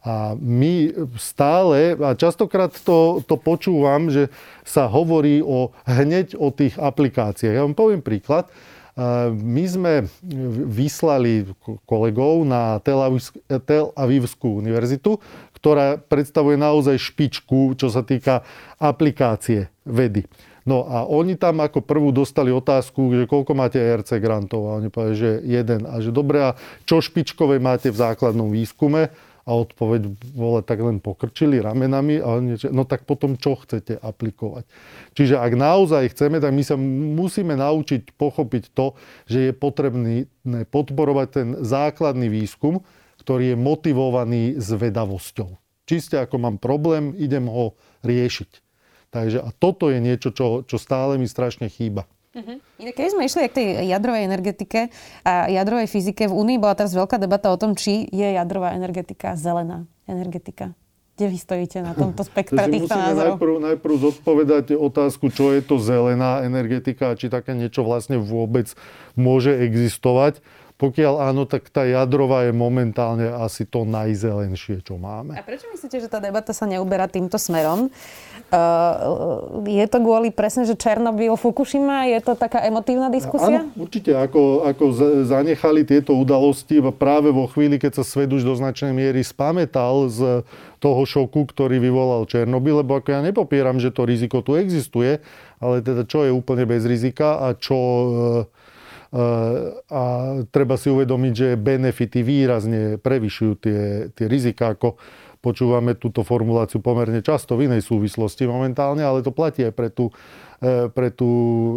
A 0.00 0.32
my 0.36 0.96
stále, 1.20 1.92
a 2.00 2.16
častokrát 2.16 2.72
to, 2.72 3.20
to 3.28 3.36
počúvam, 3.36 4.08
že 4.08 4.32
sa 4.64 4.88
hovorí 4.88 5.44
o, 5.44 5.76
hneď 5.84 6.40
o 6.40 6.48
tých 6.48 6.80
aplikáciách. 6.80 7.52
Ja 7.52 7.64
vám 7.68 7.76
poviem 7.76 8.00
príklad. 8.00 8.48
My 9.30 9.64
sme 9.70 10.08
vyslali 10.72 11.52
kolegov 11.88 12.44
na 12.44 12.80
Tel 12.84 13.00
Avivskú 13.96 14.60
univerzitu, 14.60 15.20
ktorá 15.56 16.00
predstavuje 16.00 16.56
naozaj 16.56 16.96
špičku, 16.96 17.76
čo 17.76 17.92
sa 17.92 18.00
týka 18.00 18.44
aplikácie 18.80 19.68
vedy. 19.84 20.24
No 20.68 20.84
a 20.84 21.08
oni 21.08 21.40
tam 21.40 21.64
ako 21.64 21.80
prvú 21.80 22.12
dostali 22.12 22.52
otázku, 22.52 23.16
že 23.16 23.24
koľko 23.24 23.56
máte 23.56 23.80
ERC 23.80 24.20
grantov. 24.20 24.68
A 24.68 24.76
oni 24.76 24.92
povedali, 24.92 25.16
že 25.16 25.32
jeden. 25.48 25.88
A 25.88 26.04
že 26.04 26.12
dobre, 26.12 26.52
a 26.52 26.56
čo 26.84 27.00
špičkové 27.00 27.56
máte 27.56 27.88
v 27.88 27.96
základnom 27.96 28.52
výskume? 28.52 29.08
A 29.48 29.56
odpoveď 29.56 30.10
vole, 30.36 30.60
tak 30.60 30.84
len 30.84 31.00
pokrčili 31.00 31.58
ramenami 31.64 32.20
a 32.20 32.38
oni, 32.38 32.60
no 32.70 32.84
tak 32.84 33.08
potom 33.08 33.40
čo 33.40 33.56
chcete 33.56 33.96
aplikovať. 33.96 34.68
Čiže 35.16 35.40
ak 35.40 35.52
naozaj 35.56 36.12
chceme, 36.12 36.38
tak 36.38 36.52
my 36.52 36.62
sa 36.62 36.76
musíme 37.16 37.56
naučiť 37.56 38.14
pochopiť 38.20 38.64
to, 38.76 38.92
že 39.24 39.50
je 39.50 39.52
potrebné 39.56 40.28
podporovať 40.68 41.28
ten 41.32 41.48
základný 41.64 42.28
výskum, 42.28 42.84
ktorý 43.24 43.52
je 43.52 43.56
motivovaný 43.56 44.42
zvedavosťou. 44.60 45.56
Čiste 45.88 46.20
ako 46.20 46.36
mám 46.38 46.56
problém, 46.60 47.16
idem 47.18 47.50
ho 47.50 47.74
riešiť. 48.06 48.50
Takže 49.10 49.42
a 49.42 49.50
toto 49.50 49.90
je 49.90 49.98
niečo, 49.98 50.30
čo, 50.30 50.62
čo 50.62 50.78
stále 50.78 51.18
mi 51.18 51.26
strašne 51.26 51.66
chýba. 51.66 52.06
Uh-huh. 52.30 52.62
Keď 52.78 53.06
sme 53.10 53.26
išli 53.26 53.50
k 53.50 53.56
tej 53.58 53.66
jadrovej 53.90 54.22
energetike 54.22 54.94
a 55.26 55.50
jadrovej 55.50 55.90
fyzike, 55.90 56.30
v 56.30 56.34
Únii 56.34 56.62
bola 56.62 56.78
teraz 56.78 56.94
veľká 56.94 57.18
debata 57.18 57.50
o 57.50 57.58
tom, 57.58 57.74
či 57.74 58.06
je 58.06 58.38
jadrová 58.38 58.78
energetika 58.78 59.34
zelená 59.34 59.90
energetika. 60.06 60.70
Kde 61.18 61.26
vy 61.26 61.38
stojíte 61.42 61.78
na 61.82 61.90
tomto 61.92 62.22
spektre 62.30 62.70
týchto 62.70 62.94
názorov? 62.94 63.34
Najprv, 63.34 63.54
najprv 63.74 63.94
zodpovedať 63.98 64.78
otázku, 64.78 65.34
čo 65.34 65.50
je 65.50 65.60
to 65.66 65.82
zelená 65.82 66.46
energetika 66.46 67.10
a 67.10 67.18
či 67.18 67.26
také 67.26 67.58
niečo 67.58 67.82
vlastne 67.82 68.22
vôbec 68.22 68.78
môže 69.18 69.50
existovať. 69.50 70.38
Pokiaľ 70.80 71.28
áno, 71.28 71.44
tak 71.44 71.68
tá 71.68 71.84
jadrová 71.84 72.48
je 72.48 72.56
momentálne 72.56 73.28
asi 73.28 73.68
to 73.68 73.84
najzelenšie, 73.84 74.80
čo 74.80 74.96
máme. 74.96 75.36
A 75.36 75.44
prečo 75.44 75.68
myslíte, 75.68 76.00
že 76.00 76.08
tá 76.08 76.24
debata 76.24 76.56
sa 76.56 76.64
neuberá 76.64 77.04
týmto 77.04 77.36
smerom? 77.36 77.92
Uh, 78.50 79.62
je 79.62 79.86
to 79.86 79.98
kvôli 80.02 80.34
presne, 80.34 80.66
že 80.66 80.74
Černobyl, 80.74 81.38
Fukushima? 81.38 82.10
Je 82.10 82.18
to 82.18 82.34
taká 82.34 82.66
emotívna 82.66 83.06
diskusia? 83.06 83.62
Áno, 83.62 83.70
určite. 83.78 84.10
Ako, 84.10 84.66
ako 84.66 84.84
zanechali 85.22 85.86
tieto 85.86 86.18
udalosti 86.18 86.82
práve 86.90 87.30
vo 87.30 87.46
chvíli, 87.46 87.78
keď 87.78 88.02
sa 88.02 88.04
svet 88.04 88.26
už 88.34 88.42
do 88.42 88.58
značnej 88.58 88.90
miery 88.90 89.22
spametal 89.22 90.10
z 90.10 90.42
toho 90.82 91.02
šoku, 91.06 91.46
ktorý 91.46 91.78
vyvolal 91.78 92.26
Černobyl, 92.26 92.82
lebo 92.82 92.98
ako 92.98 93.08
ja 93.14 93.20
nepopieram, 93.22 93.78
že 93.78 93.94
to 93.94 94.02
riziko 94.02 94.42
tu 94.42 94.58
existuje, 94.58 95.22
ale 95.62 95.78
teda 95.78 96.02
čo 96.02 96.26
je 96.26 96.34
úplne 96.34 96.66
bez 96.66 96.82
rizika 96.82 97.38
a 97.38 97.54
čo 97.54 97.78
uh, 97.78 98.60
a 99.90 100.02
treba 100.54 100.78
si 100.78 100.86
uvedomiť, 100.86 101.32
že 101.34 101.48
benefity 101.58 102.22
výrazne 102.22 102.94
prevyšujú 103.02 103.52
tie, 103.58 103.80
tie 104.14 104.26
rizika, 104.30 104.78
ako 104.78 105.02
počúvame 105.40 105.96
túto 105.96 106.24
formuláciu 106.24 106.84
pomerne 106.84 107.24
často 107.24 107.56
v 107.56 107.68
inej 107.68 107.84
súvislosti 107.88 108.44
momentálne, 108.44 109.00
ale 109.04 109.24
to 109.24 109.32
platí 109.32 109.64
aj 109.64 109.74
pre 109.74 109.88
tú, 109.88 110.12
e, 110.60 110.92
pre 110.92 111.08
tú 111.08 111.30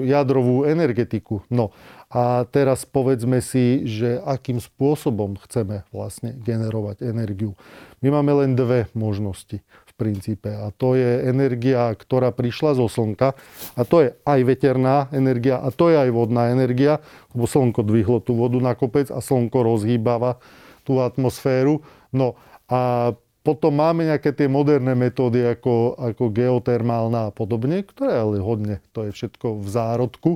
jadrovú 0.03 0.67
energetiku. 0.67 1.41
No 1.47 1.71
a 2.13 2.45
teraz 2.45 2.85
povedzme 2.85 3.41
si, 3.41 3.87
že 3.89 4.21
akým 4.21 4.61
spôsobom 4.61 5.39
chceme 5.47 5.87
vlastne 5.89 6.37
generovať 6.37 7.01
energiu. 7.07 7.57
My 8.05 8.13
máme 8.13 8.45
len 8.45 8.53
dve 8.53 8.91
možnosti 8.93 9.63
princípe. 10.03 10.51
A 10.51 10.73
to 10.75 10.97
je 10.97 11.29
energia, 11.29 11.93
ktorá 11.93 12.33
prišla 12.33 12.75
zo 12.75 12.89
Slnka. 12.89 13.37
A 13.77 13.81
to 13.85 14.03
je 14.03 14.09
aj 14.25 14.39
veterná 14.43 15.07
energia 15.13 15.61
a 15.61 15.69
to 15.69 15.93
je 15.93 15.97
aj 16.01 16.09
vodná 16.11 16.51
energia, 16.51 16.99
lebo 17.31 17.45
Slnko 17.47 17.85
dvihlo 17.85 18.19
tú 18.19 18.35
vodu 18.35 18.57
na 18.59 18.73
kopec 18.73 19.07
a 19.13 19.21
Slnko 19.21 19.63
rozhýbava 19.63 20.41
tú 20.83 20.99
atmosféru. 20.99 21.85
No 22.11 22.35
a 22.67 23.13
potom 23.43 23.75
máme 23.75 24.07
nejaké 24.07 24.31
tie 24.31 24.47
moderné 24.47 24.95
metódy 24.95 25.43
ako, 25.43 25.99
ako 25.99 26.31
geotermálna 26.31 27.29
a 27.29 27.33
podobne, 27.35 27.83
ktoré 27.83 28.15
ale 28.15 28.39
hodne, 28.39 28.79
to 28.95 29.03
je 29.07 29.11
všetko 29.11 29.59
v 29.59 29.67
zárodku. 29.67 30.31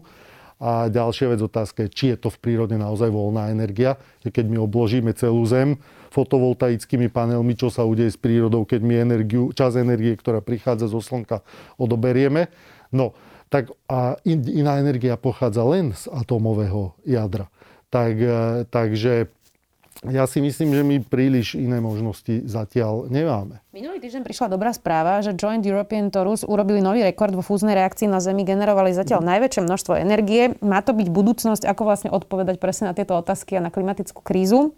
A 0.58 0.90
ďalšia 0.90 1.32
vec 1.32 1.40
otázka 1.40 1.86
je, 1.86 1.94
či 1.94 2.06
je 2.12 2.18
to 2.18 2.30
v 2.34 2.42
prírode 2.42 2.76
naozaj 2.76 3.14
voľná 3.14 3.54
energia, 3.54 3.96
keď 4.26 4.46
my 4.50 4.58
obložíme 4.66 5.14
celú 5.14 5.46
Zem 5.46 5.78
fotovoltaickými 6.10 7.14
panelmi, 7.14 7.54
čo 7.54 7.70
sa 7.70 7.86
udeje 7.86 8.18
s 8.18 8.20
prírodou, 8.20 8.66
keď 8.66 8.82
my 8.82 8.96
energiu, 9.06 9.54
čas 9.54 9.78
energie, 9.78 10.18
ktorá 10.18 10.42
prichádza 10.42 10.90
zo 10.90 10.98
Slnka, 10.98 11.46
odoberieme. 11.78 12.50
No, 12.90 13.14
tak 13.54 13.70
a 13.86 14.18
iná 14.28 14.82
energia 14.82 15.16
pochádza 15.16 15.62
len 15.64 15.94
z 15.94 16.10
atómového 16.10 16.98
jadra. 17.06 17.48
Tak, 17.88 18.14
e, 18.20 18.66
takže 18.68 19.32
ja 20.12 20.24
si 20.26 20.40
myslím, 20.40 20.74
že 20.74 20.84
my 20.84 20.96
príliš 21.04 21.56
iné 21.60 21.78
možnosti 21.84 22.44
zatiaľ 22.48 23.08
nemáme. 23.12 23.60
Minulý 23.76 24.02
týždeň 24.02 24.24
prišla 24.26 24.48
dobrá 24.54 24.74
správa, 24.74 25.22
že 25.22 25.38
Joint 25.38 25.62
European 25.62 26.10
Torus 26.10 26.42
urobili 26.42 26.82
nový 26.82 27.06
rekord 27.06 27.36
vo 27.36 27.46
fúznej 27.46 27.78
reakcii 27.78 28.10
na 28.10 28.24
Zemi, 28.24 28.48
generovali 28.48 28.96
zatiaľ 28.96 29.22
mm. 29.22 29.28
najväčšie 29.28 29.62
množstvo 29.68 29.94
energie. 30.00 30.58
Má 30.64 30.80
to 30.82 30.96
byť 30.96 31.08
budúcnosť, 31.12 31.64
ako 31.68 31.82
vlastne 31.86 32.10
odpovedať 32.10 32.58
presne 32.58 32.90
na 32.90 32.94
tieto 32.98 33.14
otázky 33.20 33.60
a 33.60 33.64
na 33.64 33.70
klimatickú 33.70 34.24
krízu. 34.24 34.74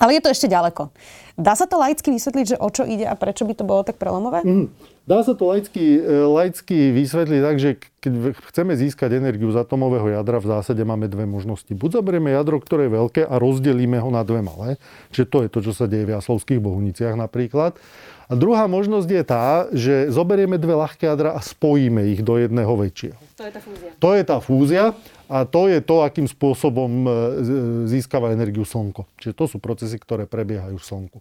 Ale 0.00 0.16
je 0.16 0.22
to 0.24 0.32
ešte 0.32 0.48
ďaleko. 0.48 0.88
Dá 1.36 1.52
sa 1.52 1.68
to 1.68 1.76
laicky 1.76 2.08
vysvetliť, 2.08 2.56
že 2.56 2.60
o 2.60 2.68
čo 2.72 2.88
ide 2.88 3.04
a 3.04 3.12
prečo 3.16 3.44
by 3.44 3.52
to 3.52 3.64
bolo 3.68 3.84
tak 3.84 4.00
prelomové? 4.00 4.40
Mm. 4.40 4.72
Dá 5.04 5.26
sa 5.26 5.34
to 5.34 5.48
laicky, 5.50 5.98
e, 5.98 6.22
laicky 6.24 6.94
vysvetliť 6.94 7.40
tak, 7.42 7.56
že 7.58 7.70
keď 7.98 8.12
chceme 8.52 8.72
získať 8.78 9.18
energiu 9.18 9.50
z 9.50 9.58
atomového 9.58 10.06
jadra, 10.06 10.38
v 10.38 10.56
zásade 10.56 10.80
máme 10.86 11.10
dve 11.10 11.26
možnosti. 11.26 11.72
Buď 11.74 12.00
zoberieme 12.00 12.30
jadro, 12.30 12.62
ktoré 12.62 12.86
je 12.86 12.96
veľké 12.96 13.22
a 13.26 13.34
rozdelíme 13.36 13.98
ho 13.98 14.08
na 14.08 14.22
dve 14.22 14.40
malé. 14.40 14.78
Čiže 15.10 15.26
to 15.26 15.38
je 15.44 15.48
to, 15.50 15.58
čo 15.66 15.72
sa 15.74 15.90
deje 15.90 16.06
v 16.06 16.14
Jaslovských 16.14 16.62
bohuniciach 16.62 17.18
napríklad. 17.18 17.74
A 18.30 18.38
druhá 18.38 18.70
možnosť 18.70 19.08
je 19.10 19.22
tá, 19.26 19.46
že 19.74 19.94
zoberieme 20.14 20.54
dve 20.54 20.78
ľahké 20.78 21.10
jadra 21.10 21.34
a 21.34 21.42
spojíme 21.42 22.14
ich 22.14 22.22
do 22.22 22.38
jedného 22.38 22.70
väčšieho. 22.78 23.18
To 23.34 23.42
je 23.42 23.50
tá 23.50 23.58
fúzia. 23.58 23.90
To 23.98 24.10
je 24.14 24.22
tá 24.22 24.38
fúzia. 24.38 24.84
A 25.30 25.46
to 25.46 25.70
je 25.70 25.78
to, 25.78 26.02
akým 26.02 26.26
spôsobom 26.26 27.06
e, 27.06 27.10
získava 27.86 28.34
energiu 28.34 28.66
Slnko. 28.66 29.06
Čiže 29.18 29.34
to 29.34 29.44
sú 29.46 29.56
procesy, 29.62 29.94
ktoré 29.94 30.26
prebiehajú 30.26 30.74
v 30.74 30.82
Slnku. 30.82 31.18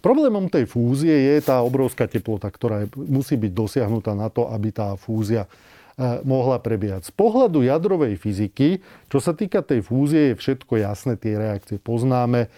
Problémom 0.00 0.48
tej 0.48 0.64
fúzie 0.64 1.12
je 1.12 1.44
tá 1.44 1.60
obrovská 1.60 2.08
teplota, 2.08 2.48
ktorá 2.48 2.84
je, 2.84 2.92
musí 2.96 3.36
byť 3.36 3.52
dosiahnutá 3.52 4.16
na 4.16 4.32
to, 4.32 4.48
aby 4.48 4.72
tá 4.72 4.96
fúzia 4.96 5.44
e, 5.44 6.24
mohla 6.24 6.56
prebiehať. 6.56 7.08
Z 7.08 7.12
pohľadu 7.12 7.60
jadrovej 7.60 8.16
fyziky, 8.16 8.80
čo 9.12 9.20
sa 9.20 9.36
týka 9.36 9.60
tej 9.60 9.84
fúzie, 9.84 10.32
je 10.32 10.40
všetko 10.40 10.80
jasné, 10.80 11.20
tie 11.20 11.36
reakcie 11.36 11.76
poznáme 11.76 12.48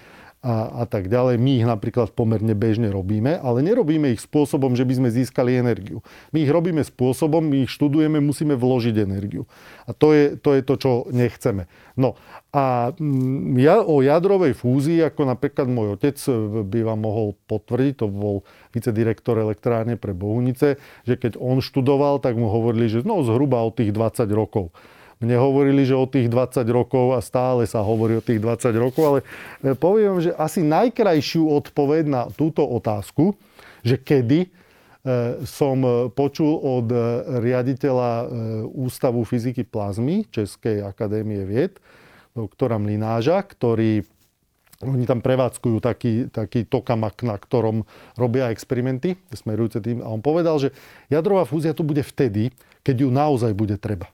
a, 0.43 0.83
a 0.83 0.85
tak 0.91 1.07
ďalej. 1.07 1.39
My 1.39 1.63
ich 1.63 1.67
napríklad 1.67 2.19
pomerne 2.19 2.59
bežne 2.59 2.91
robíme, 2.91 3.39
ale 3.39 3.63
nerobíme 3.63 4.11
ich 4.11 4.21
spôsobom, 4.27 4.75
že 4.75 4.83
by 4.83 4.99
sme 4.99 5.09
získali 5.15 5.55
energiu. 5.55 6.03
My 6.35 6.43
ich 6.43 6.51
robíme 6.51 6.83
spôsobom, 6.83 7.47
my 7.47 7.63
ich 7.63 7.71
študujeme, 7.71 8.19
musíme 8.19 8.59
vložiť 8.59 9.07
energiu. 9.07 9.47
A 9.87 9.95
to 9.95 10.11
je 10.11 10.35
to, 10.35 10.59
je 10.59 10.63
to 10.67 10.75
čo 10.83 10.91
nechceme. 11.15 11.71
No 11.95 12.19
a 12.51 12.91
mm, 12.91 13.55
ja 13.63 13.87
o 13.87 14.03
jadrovej 14.03 14.59
fúzii, 14.59 14.99
ako 15.07 15.31
napríklad 15.31 15.71
môj 15.71 15.95
otec 15.95 16.19
by 16.67 16.81
vám 16.91 17.01
mohol 17.01 17.39
potvrdiť, 17.47 18.03
to 18.03 18.07
bol 18.11 18.43
vicedirektor 18.75 19.39
elektrárne 19.39 19.95
pre 19.95 20.11
Bohunice, 20.11 20.83
že 21.07 21.15
keď 21.15 21.39
on 21.39 21.63
študoval, 21.63 22.19
tak 22.19 22.35
mu 22.35 22.51
hovorili, 22.51 22.91
že 22.91 23.07
no 23.07 23.23
zhruba 23.23 23.63
o 23.63 23.71
tých 23.71 23.95
20 23.95 24.27
rokov. 24.35 24.75
Mne 25.23 25.39
hovorili, 25.39 25.87
že 25.87 25.95
o 25.95 26.11
tých 26.11 26.27
20 26.27 26.67
rokov 26.75 27.15
a 27.15 27.23
stále 27.23 27.63
sa 27.71 27.79
hovorí 27.79 28.19
o 28.19 28.25
tých 28.25 28.43
20 28.43 28.75
rokov, 28.75 29.03
ale 29.07 29.21
e, 29.63 29.79
poviem, 29.79 30.19
že 30.19 30.35
asi 30.35 30.67
najkrajšiu 30.67 31.47
odpoveď 31.63 32.05
na 32.11 32.23
túto 32.35 32.67
otázku, 32.67 33.39
že 33.87 34.03
kedy 34.03 34.45
e, 34.45 34.49
som 35.47 36.11
počul 36.11 36.59
od 36.59 36.91
riaditeľa 37.39 38.11
e, 38.11 38.27
Ústavu 38.75 39.23
fyziky 39.23 39.63
plazmy 39.63 40.27
Českej 40.27 40.83
akadémie 40.83 41.47
vied, 41.47 41.79
doktora 42.35 42.83
Mlináža, 42.83 43.47
ktorý 43.47 44.03
oni 44.83 45.07
tam 45.07 45.23
prevádzkujú 45.23 45.79
taký, 45.79 46.27
taký 46.35 46.67
tokamak, 46.67 47.23
na 47.23 47.39
ktorom 47.39 47.87
robia 48.19 48.51
experimenty 48.51 49.15
smerujúce 49.31 49.79
tým. 49.79 50.03
A 50.03 50.11
on 50.11 50.19
povedal, 50.19 50.59
že 50.59 50.75
jadrová 51.07 51.47
fúzia 51.47 51.71
tu 51.71 51.87
bude 51.87 52.03
vtedy, 52.03 52.51
keď 52.83 53.07
ju 53.07 53.09
naozaj 53.15 53.55
bude 53.55 53.79
treba. 53.79 54.11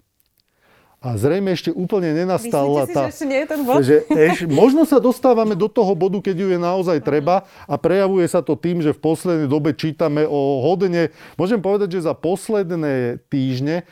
A 0.98 1.14
zrejme 1.14 1.54
ešte 1.54 1.70
úplne 1.70 2.10
nenastala 2.10 2.82
tá... 2.90 3.06
Si, 3.06 3.22
že 3.22 3.22
ešte 3.22 3.26
nie 3.30 3.38
je 3.38 3.46
ten 3.46 3.60
bod? 3.62 3.78
Že 3.86 3.96
eš, 4.10 4.38
možno 4.50 4.82
sa 4.82 4.98
dostávame 4.98 5.54
do 5.54 5.70
toho 5.70 5.94
bodu, 5.94 6.18
keď 6.18 6.36
ju 6.42 6.48
je 6.50 6.58
naozaj 6.58 6.98
treba 7.06 7.46
a 7.70 7.78
prejavuje 7.78 8.26
sa 8.26 8.42
to 8.42 8.58
tým, 8.58 8.82
že 8.82 8.90
v 8.90 8.98
poslednej 8.98 9.46
dobe 9.46 9.78
čítame 9.78 10.26
o 10.26 10.58
hodne... 10.58 11.14
Môžem 11.38 11.62
povedať, 11.62 12.02
že 12.02 12.10
za 12.10 12.18
posledné 12.18 13.22
týždne 13.30 13.86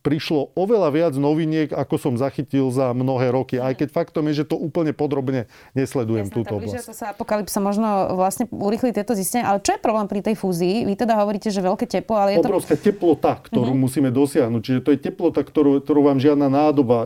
prišlo 0.00 0.56
oveľa 0.56 0.88
viac 0.88 1.14
noviniek, 1.20 1.68
ako 1.68 2.00
som 2.00 2.14
zachytil 2.16 2.72
za 2.72 2.96
mnohé 2.96 3.28
roky. 3.28 3.60
Aj 3.60 3.76
keď 3.76 3.92
faktom 3.92 4.24
je, 4.32 4.40
že 4.40 4.48
to 4.48 4.56
úplne 4.56 4.96
podrobne 4.96 5.44
nesledujem 5.76 6.32
Jasne, 6.32 6.36
túto 6.40 6.52
oblasť. 6.56 6.88
To 6.88 6.96
sa 6.96 7.12
apokalypsa 7.12 7.58
možno 7.60 8.16
vlastne 8.16 8.48
urýchli 8.48 8.96
tieto 8.96 9.12
zistenia. 9.12 9.52
Ale 9.52 9.60
čo 9.60 9.76
je 9.76 9.80
problém 9.84 10.08
pri 10.08 10.24
tej 10.24 10.40
fúzii? 10.40 10.88
Vy 10.88 10.96
teda 10.96 11.20
hovoríte, 11.20 11.52
že 11.52 11.60
veľké 11.60 11.84
teplo, 11.84 12.16
ale 12.16 12.40
je 12.40 12.44
to... 12.44 12.48
Obrovská 12.48 12.80
teplota, 12.80 13.36
ktorú 13.44 13.76
uh-huh. 13.76 13.84
musíme 13.84 14.08
dosiahnuť. 14.08 14.60
Čiže 14.64 14.80
to 14.80 14.90
je 14.96 14.98
teplota, 15.04 15.44
ktorú, 15.44 15.84
ktorú 15.84 16.00
vám 16.08 16.16
žiadna 16.16 16.48
nádoba 16.48 17.04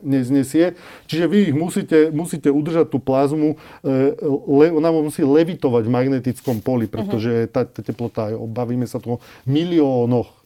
neznesie. 0.00 0.80
Čiže 1.04 1.24
vy 1.28 1.38
ich 1.52 1.54
musíte, 1.56 2.08
musíte 2.08 2.48
udržať 2.48 2.88
tú 2.88 2.96
plazmu, 3.02 3.60
le, 4.48 4.66
ona 4.72 4.88
musí 4.94 5.20
levitovať 5.20 5.82
v 5.84 5.92
magnetickom 5.92 6.64
poli, 6.64 6.88
pretože 6.88 7.44
uh-huh. 7.44 7.52
tá, 7.52 7.68
tá 7.68 7.84
teplota, 7.84 8.32
bavíme 8.48 8.88
sa 8.88 8.96
tu 8.96 9.18
o 9.18 9.22
miliónoch 9.44 10.37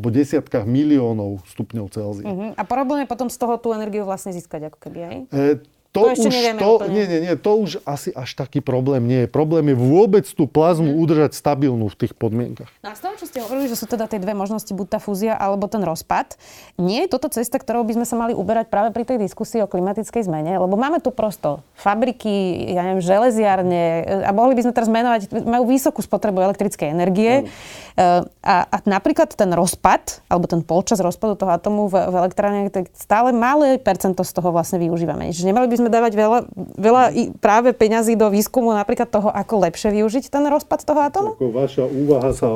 alebo 0.00 0.08
desiatkách 0.08 0.64
miliónov 0.64 1.44
stupňov 1.52 1.86
Celzia. 1.92 2.24
Uh-huh. 2.24 2.56
A 2.56 2.64
problém 2.64 3.04
je 3.04 3.12
potom 3.12 3.28
z 3.28 3.36
toho 3.36 3.60
tú 3.60 3.76
energiu 3.76 4.08
vlastne 4.08 4.32
získať 4.32 4.72
ako 4.72 4.78
keby 4.80 5.00
aj? 5.04 5.16
E, 5.28 5.46
to, 5.90 6.14
to 6.14 6.22
už, 6.22 6.34
to, 6.54 6.68
úplne. 6.78 6.94
Nie, 6.94 7.04
nie, 7.10 7.18
nie, 7.26 7.34
to 7.34 7.52
už 7.58 7.82
asi 7.82 8.14
až 8.14 8.38
taký 8.38 8.62
problém 8.62 9.10
nie 9.10 9.26
je. 9.26 9.28
Problém 9.28 9.74
je 9.74 9.76
vôbec 9.76 10.22
tú 10.22 10.46
plazmu 10.46 10.94
mm. 10.94 11.02
udržať 11.02 11.30
stabilnú 11.34 11.90
v 11.90 11.96
tých 11.98 12.14
podmienkach. 12.14 12.70
No 12.86 12.90
a 12.90 12.94
z 12.94 13.02
toho, 13.02 13.14
čo 13.18 13.26
ste 13.26 13.42
hovorili, 13.42 13.66
že 13.66 13.74
sú 13.74 13.90
teda 13.90 14.06
tie 14.06 14.22
dve 14.22 14.30
možnosti, 14.38 14.70
buď 14.70 14.86
tá 14.86 14.98
fúzia 15.02 15.34
alebo 15.34 15.66
ten 15.66 15.82
rozpad, 15.82 16.38
nie 16.78 17.02
je 17.02 17.08
toto 17.10 17.26
cesta, 17.26 17.58
ktorou 17.58 17.82
by 17.82 17.98
sme 17.98 18.06
sa 18.06 18.14
mali 18.14 18.38
uberať 18.38 18.70
práve 18.70 18.94
pri 18.94 19.02
tej 19.02 19.18
diskusii 19.18 19.66
o 19.66 19.66
klimatickej 19.66 20.30
zmene? 20.30 20.62
Lebo 20.62 20.78
máme 20.78 21.02
tu 21.02 21.10
prosto 21.10 21.66
fabriky, 21.74 22.70
ja 22.70 22.86
neviem, 22.86 23.02
železiarne 23.02 23.82
a 24.22 24.30
mohli 24.30 24.54
by 24.54 24.70
sme 24.70 24.72
teraz 24.78 24.86
menovať, 24.86 25.42
majú 25.42 25.66
vysokú 25.66 26.06
spotrebu 26.06 26.38
elektrickej 26.38 26.86
energie. 26.86 27.50
Mm. 27.98 28.30
A, 28.46 28.56
a 28.70 28.76
napríklad 28.86 29.34
ten 29.34 29.50
rozpad, 29.50 30.22
alebo 30.30 30.46
ten 30.46 30.62
polčas 30.62 31.02
rozpadu 31.02 31.34
toho 31.34 31.50
atomu 31.50 31.90
v, 31.90 31.98
v 31.98 32.14
elektrárne, 32.14 32.70
stále 32.94 33.34
malé 33.34 33.76
percento 33.76 34.22
z 34.22 34.30
toho 34.30 34.54
vlastne 34.54 34.78
využívame. 34.78 35.34
Čiže 35.34 35.50
nemali 35.50 35.66
by 35.66 35.79
sme 35.80 35.88
dávať 35.88 36.12
veľa, 36.14 36.38
veľa 36.76 37.04
práve 37.40 37.72
peňazí 37.72 38.14
do 38.14 38.28
výskumu 38.28 38.76
napríklad 38.76 39.08
toho, 39.08 39.32
ako 39.32 39.64
lepšie 39.64 39.90
využiť 39.96 40.28
ten 40.28 40.44
rozpad 40.46 40.84
toho 40.84 41.00
atomu? 41.00 41.30
Ako 41.40 41.48
vaša 41.50 41.84
úvaha 41.88 42.30
sa, 42.36 42.48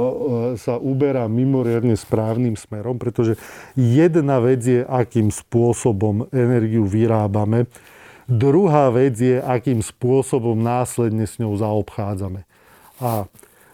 sa 0.60 0.74
uberá 0.76 1.24
mimoriadne 1.26 1.96
správnym 1.96 2.54
smerom, 2.60 3.00
pretože 3.00 3.40
jedna 3.74 4.38
vec 4.38 4.60
je, 4.62 4.84
akým 4.84 5.32
spôsobom 5.32 6.28
energiu 6.30 6.84
vyrábame. 6.84 7.66
Druhá 8.28 8.88
vec 8.92 9.16
je, 9.16 9.40
akým 9.40 9.80
spôsobom 9.80 10.56
následne 10.56 11.24
s 11.24 11.40
ňou 11.40 11.56
zaobchádzame. 11.56 12.44
A 13.00 13.24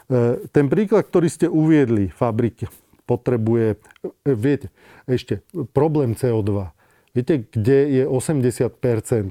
e, 0.08 0.48
ten 0.50 0.66
príklad, 0.66 1.06
ktorý 1.06 1.28
ste 1.30 1.46
uviedli, 1.46 2.10
fabriky, 2.10 2.66
potrebuje, 3.06 3.78
e, 4.26 4.32
viete, 4.34 4.70
ešte 5.06 5.42
problém 5.74 6.14
CO2 6.14 6.79
Viete, 7.10 7.42
kde 7.50 7.78
je 7.90 8.04
80 8.06 8.70
e, 8.70 9.22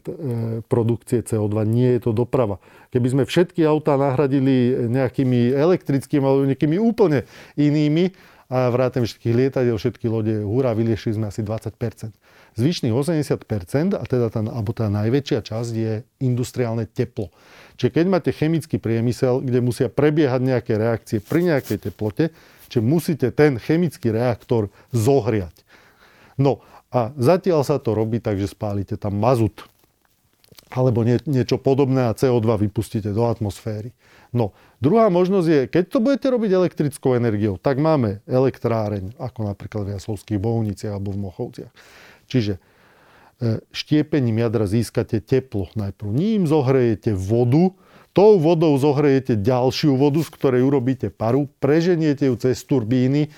produkcie 0.68 1.24
CO2? 1.24 1.56
Nie 1.64 1.96
je 1.96 2.02
to 2.08 2.12
doprava. 2.12 2.60
Keby 2.92 3.08
sme 3.08 3.24
všetky 3.24 3.64
autá 3.64 3.96
nahradili 3.96 4.88
nejakými 4.92 5.56
elektrickými 5.56 6.24
alebo 6.24 6.44
nejakými 6.50 6.76
úplne 6.76 7.24
inými, 7.56 8.12
a 8.50 8.74
vrátem 8.74 9.06
všetkých 9.06 9.36
lietadiel, 9.38 9.78
všetky 9.78 10.10
lode, 10.10 10.42
hurá, 10.42 10.74
vyliešili 10.74 11.22
sme 11.22 11.30
asi 11.30 11.46
20% 11.46 11.70
Zvyšných 12.58 12.92
80 12.92 13.94
a 13.94 14.04
teda 14.10 14.34
tá, 14.34 14.42
alebo 14.42 14.74
tá 14.74 14.90
najväčšia 14.90 15.40
časť 15.46 15.72
je 15.72 15.94
industriálne 16.26 16.90
teplo. 16.90 17.30
Čiže 17.78 17.94
keď 17.94 18.06
máte 18.10 18.32
chemický 18.34 18.82
priemysel, 18.82 19.46
kde 19.46 19.62
musia 19.62 19.88
prebiehať 19.88 20.42
nejaké 20.42 20.74
reakcie 20.76 21.22
pri 21.22 21.46
nejakej 21.46 21.78
teplote, 21.78 22.34
čiže 22.68 22.82
musíte 22.82 23.28
ten 23.30 23.62
chemický 23.62 24.10
reaktor 24.10 24.74
zohriať. 24.90 25.54
No 26.42 26.66
a 26.90 27.14
zatiaľ 27.18 27.62
sa 27.62 27.78
to 27.78 27.94
robí 27.94 28.18
tak, 28.18 28.42
že 28.42 28.50
spálite 28.50 28.98
tam 28.98 29.18
mazut 29.22 29.70
alebo 30.70 31.02
nie, 31.02 31.18
niečo 31.26 31.58
podobné 31.58 32.10
a 32.10 32.16
CO2 32.18 32.70
vypustíte 32.70 33.10
do 33.10 33.26
atmosféry. 33.26 33.90
No, 34.30 34.54
druhá 34.78 35.10
možnosť 35.10 35.48
je, 35.50 35.62
keď 35.66 35.84
to 35.90 35.98
budete 35.98 36.28
robiť 36.30 36.52
elektrickou 36.54 37.18
energiou, 37.18 37.58
tak 37.58 37.82
máme 37.82 38.22
elektráreň, 38.30 39.18
ako 39.18 39.50
napríklad 39.50 39.90
v 39.90 39.94
Jaslovských 39.98 40.38
Bohuniciach 40.38 40.94
alebo 40.94 41.10
v 41.10 41.26
Mochovciach. 41.26 41.74
Čiže 42.30 42.62
e, 43.42 43.58
štiepením 43.74 44.46
jadra 44.46 44.70
získate 44.70 45.18
teplo. 45.26 45.74
Najprv 45.74 46.10
ním 46.14 46.46
zohrejete 46.46 47.18
vodu, 47.18 47.74
tou 48.14 48.38
vodou 48.38 48.78
zohrejete 48.78 49.42
ďalšiu 49.42 49.98
vodu, 49.98 50.22
z 50.22 50.30
ktorej 50.30 50.62
urobíte 50.62 51.10
paru, 51.10 51.50
preženiete 51.58 52.30
ju 52.30 52.38
cez 52.38 52.62
turbíny 52.62 53.34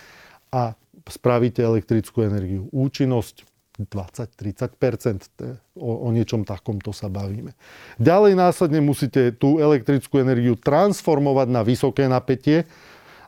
a 0.52 0.76
spravíte 1.12 1.60
elektrickú 1.62 2.24
energiu. 2.24 2.71
Účinnosť 2.71 3.43
20-30% 3.80 5.78
o, 5.80 5.91
o 6.06 6.10
niečom 6.12 6.43
takomto 6.43 6.91
sa 6.91 7.08
bavíme. 7.08 7.56
Ďalej 7.97 8.34
následne 8.36 8.80
musíte 8.84 9.34
tú 9.36 9.58
elektrickú 9.58 10.21
energiu 10.21 10.60
transformovať 10.60 11.47
na 11.50 11.62
vysoké 11.63 12.06
napätie, 12.06 12.67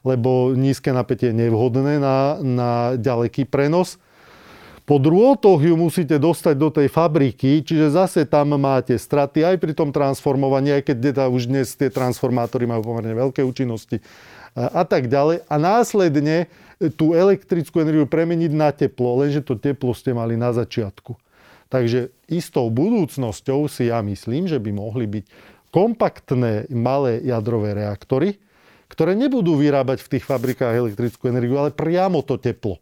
lebo 0.03 0.51
nízke 0.51 0.91
napätie 0.91 1.31
je 1.31 1.39
nevhodné 1.47 1.97
na, 1.97 2.37
na 2.43 2.71
ďaleký 2.99 3.47
prenos. 3.47 3.97
Po 4.83 4.99
drôtoch 4.99 5.63
ju 5.63 5.79
musíte 5.79 6.19
dostať 6.19 6.55
do 6.59 6.67
tej 6.67 6.91
fabriky, 6.91 7.63
čiže 7.63 7.95
zase 7.95 8.27
tam 8.27 8.59
máte 8.59 8.99
straty 8.99 9.39
aj 9.47 9.55
pri 9.55 9.71
tom 9.71 9.95
transformovaní, 9.95 10.75
aj 10.75 10.91
keď 10.91 10.97
teda 11.15 11.23
už 11.31 11.47
dnes 11.47 11.71
tie 11.71 11.87
transformátory 11.87 12.67
majú 12.67 12.91
pomerne 12.91 13.15
veľké 13.15 13.47
účinnosti 13.47 14.03
a 14.53 14.83
tak 14.83 15.07
ďalej. 15.07 15.47
A 15.47 15.55
následne 15.55 16.51
tú 16.97 17.13
elektrickú 17.13 17.81
energiu 17.81 18.05
premeniť 18.09 18.51
na 18.53 18.69
teplo, 18.73 19.19
lenže 19.19 19.45
to 19.45 19.59
teplo 19.59 19.91
ste 19.93 20.15
mali 20.15 20.37
na 20.39 20.53
začiatku. 20.55 21.15
Takže 21.73 22.13
istou 22.29 22.69
budúcnosťou 22.69 23.65
si 23.65 23.89
ja 23.89 24.01
myslím, 24.05 24.45
že 24.45 24.61
by 24.61 24.69
mohli 24.69 25.09
byť 25.09 25.25
kompaktné 25.73 26.69
malé 26.69 27.17
jadrové 27.25 27.73
reaktory, 27.73 28.37
ktoré 28.93 29.17
nebudú 29.17 29.57
vyrábať 29.57 30.05
v 30.05 30.11
tých 30.17 30.25
fabrikách 30.29 30.69
elektrickú 30.69 31.25
energiu, 31.33 31.57
ale 31.57 31.73
priamo 31.73 32.21
to 32.21 32.37
teplo. 32.37 32.77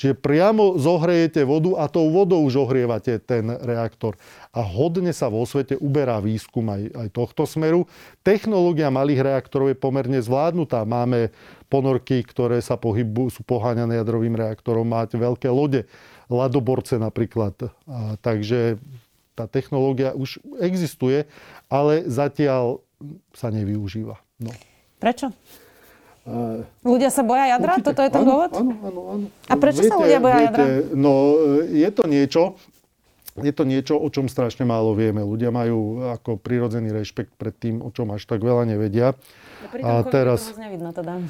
Čiže 0.00 0.16
priamo 0.16 0.80
zohrejete 0.80 1.44
vodu 1.44 1.76
a 1.76 1.84
tou 1.84 2.08
vodou 2.08 2.40
už 2.40 2.64
ohrievate 2.64 3.20
ten 3.20 3.52
reaktor. 3.52 4.16
A 4.50 4.66
hodne 4.66 5.14
sa 5.14 5.30
vo 5.30 5.46
svete 5.46 5.78
uberá 5.78 6.18
výskum 6.18 6.66
aj, 6.66 6.90
aj 6.90 7.08
tohto 7.14 7.46
smeru. 7.46 7.86
Technológia 8.26 8.90
malých 8.90 9.22
reaktorov 9.22 9.70
je 9.70 9.78
pomerne 9.78 10.18
zvládnutá. 10.18 10.82
Máme 10.82 11.30
ponorky, 11.70 12.26
ktoré 12.26 12.58
sa 12.58 12.74
pohybujú, 12.74 13.30
sú 13.30 13.42
poháňané 13.46 14.02
jadrovým 14.02 14.34
reaktorom. 14.34 14.90
Máte 14.90 15.14
veľké 15.14 15.46
lode, 15.46 15.86
ladoborce 16.26 16.98
napríklad. 16.98 17.54
A, 17.86 18.18
takže 18.18 18.82
tá 19.38 19.46
technológia 19.46 20.18
už 20.18 20.42
existuje, 20.58 21.30
ale 21.70 22.10
zatiaľ 22.10 22.82
sa 23.30 23.54
nevyužíva. 23.54 24.18
No. 24.42 24.50
Prečo? 24.98 25.30
Ľudia 26.84 27.08
sa 27.08 27.22
boja 27.24 27.54
jadra? 27.56 27.78
Určite. 27.78 27.86
Toto 27.86 28.00
je 28.02 28.10
ten 28.12 28.22
áno, 28.22 28.28
dôvod? 28.28 28.50
Áno, 28.52 28.72
áno, 28.84 29.00
áno. 29.14 29.26
A 29.48 29.54
prečo 29.56 29.80
viete, 29.80 29.94
sa 29.94 29.96
ľudia 29.96 30.18
boja 30.20 30.36
viete, 30.36 30.46
jadra? 30.52 30.64
No, 30.92 31.12
je 31.70 31.88
to 31.94 32.02
niečo, 32.04 32.42
je 33.38 33.52
to 33.54 33.62
niečo, 33.62 33.94
o 33.94 34.08
čom 34.10 34.26
strašne 34.26 34.66
málo 34.66 34.96
vieme. 34.98 35.22
Ľudia 35.22 35.54
majú 35.54 36.02
ako 36.10 36.40
prirodzený 36.40 36.90
rešpekt 36.90 37.38
pred 37.38 37.54
tým, 37.54 37.78
o 37.84 37.94
čom 37.94 38.10
až 38.10 38.26
tak 38.26 38.42
veľa 38.42 38.66
nevedia. 38.66 39.14
No, 39.78 39.86
a 39.86 39.90
teraz... 40.08 40.50
To 40.50 40.58
nevidno 40.58 40.90
teda. 40.90 41.22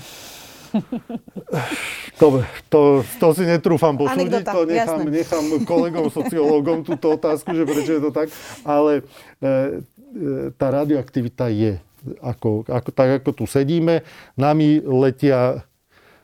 To, 2.21 2.45
to, 2.71 2.81
to 3.19 3.27
si 3.35 3.43
netrúfam 3.49 3.97
posúdiť, 3.97 4.45
to 4.45 4.69
nechám, 4.69 5.03
nechám 5.09 5.45
kolegom, 5.65 6.13
sociológom 6.13 6.87
túto 6.87 7.17
otázku, 7.17 7.57
že 7.57 7.65
prečo 7.65 7.97
je 7.97 8.03
to 8.05 8.11
tak. 8.13 8.29
Ale 8.63 9.01
e, 9.01 9.03
e, 9.43 10.53
tá 10.55 10.69
radioaktivita 10.69 11.49
je 11.51 11.81
ako, 12.21 12.69
ako, 12.69 12.89
tak 12.93 13.09
ako 13.25 13.31
tu 13.35 13.45
sedíme, 13.49 14.05
nami 14.37 14.85
letia 14.85 15.65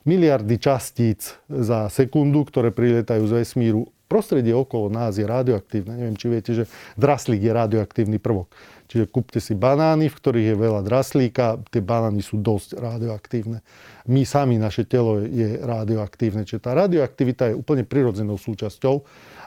miliardy 0.06 0.56
častíc 0.62 1.34
za 1.50 1.90
sekundu, 1.90 2.46
ktoré 2.46 2.70
priletajú 2.70 3.26
z 3.26 3.42
vesmíru. 3.42 3.90
Prostredie 4.06 4.54
okolo 4.54 4.86
nás 4.86 5.18
je 5.18 5.26
radioaktívne. 5.26 5.98
Neviem, 5.98 6.16
či 6.16 6.26
viete, 6.30 6.50
že 6.54 6.64
draslík 6.94 7.42
je 7.42 7.52
radioaktívny 7.52 8.22
prvok. 8.22 8.50
Čiže 8.86 9.10
kúpte 9.10 9.42
si 9.42 9.58
banány, 9.58 10.06
v 10.06 10.14
ktorých 10.14 10.54
je 10.54 10.56
veľa 10.56 10.80
draslíka. 10.86 11.58
Tie 11.74 11.82
banány 11.82 12.22
sú 12.22 12.38
dosť 12.38 12.78
radioaktívne. 12.78 13.66
My 14.06 14.22
sami, 14.22 14.62
naše 14.62 14.86
telo 14.86 15.18
je 15.18 15.58
radioaktívne. 15.58 16.46
Čiže 16.46 16.62
tá 16.62 16.78
radioaktivita 16.78 17.50
je 17.50 17.58
úplne 17.58 17.82
prirodzenou 17.82 18.38
súčasťou 18.38 19.02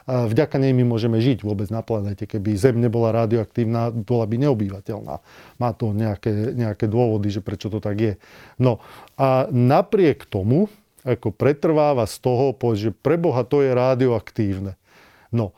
vďaka 0.06 0.56
nej 0.58 0.72
my 0.72 0.84
môžeme 0.86 1.20
žiť 1.20 1.44
vôbec 1.44 1.68
na 1.68 1.84
planete. 1.84 2.24
Keby 2.24 2.56
Zem 2.56 2.80
nebola 2.80 3.12
radioaktívna, 3.12 3.92
bola 3.92 4.24
by 4.24 4.36
neobyvateľná. 4.48 5.14
Má 5.60 5.70
to 5.76 5.92
nejaké, 5.92 6.54
nejaké 6.56 6.90
dôvody, 6.90 7.28
že 7.30 7.44
prečo 7.44 7.68
to 7.68 7.78
tak 7.82 7.96
je. 7.98 8.14
No 8.56 8.80
a 9.20 9.46
napriek 9.50 10.26
tomu, 10.26 10.72
ako 11.04 11.32
pretrváva 11.32 12.04
z 12.04 12.16
toho, 12.20 12.52
že 12.76 12.90
pre 12.92 13.16
Boha 13.16 13.42
to 13.46 13.64
je 13.64 13.72
radioaktívne. 13.72 14.76
No, 15.30 15.54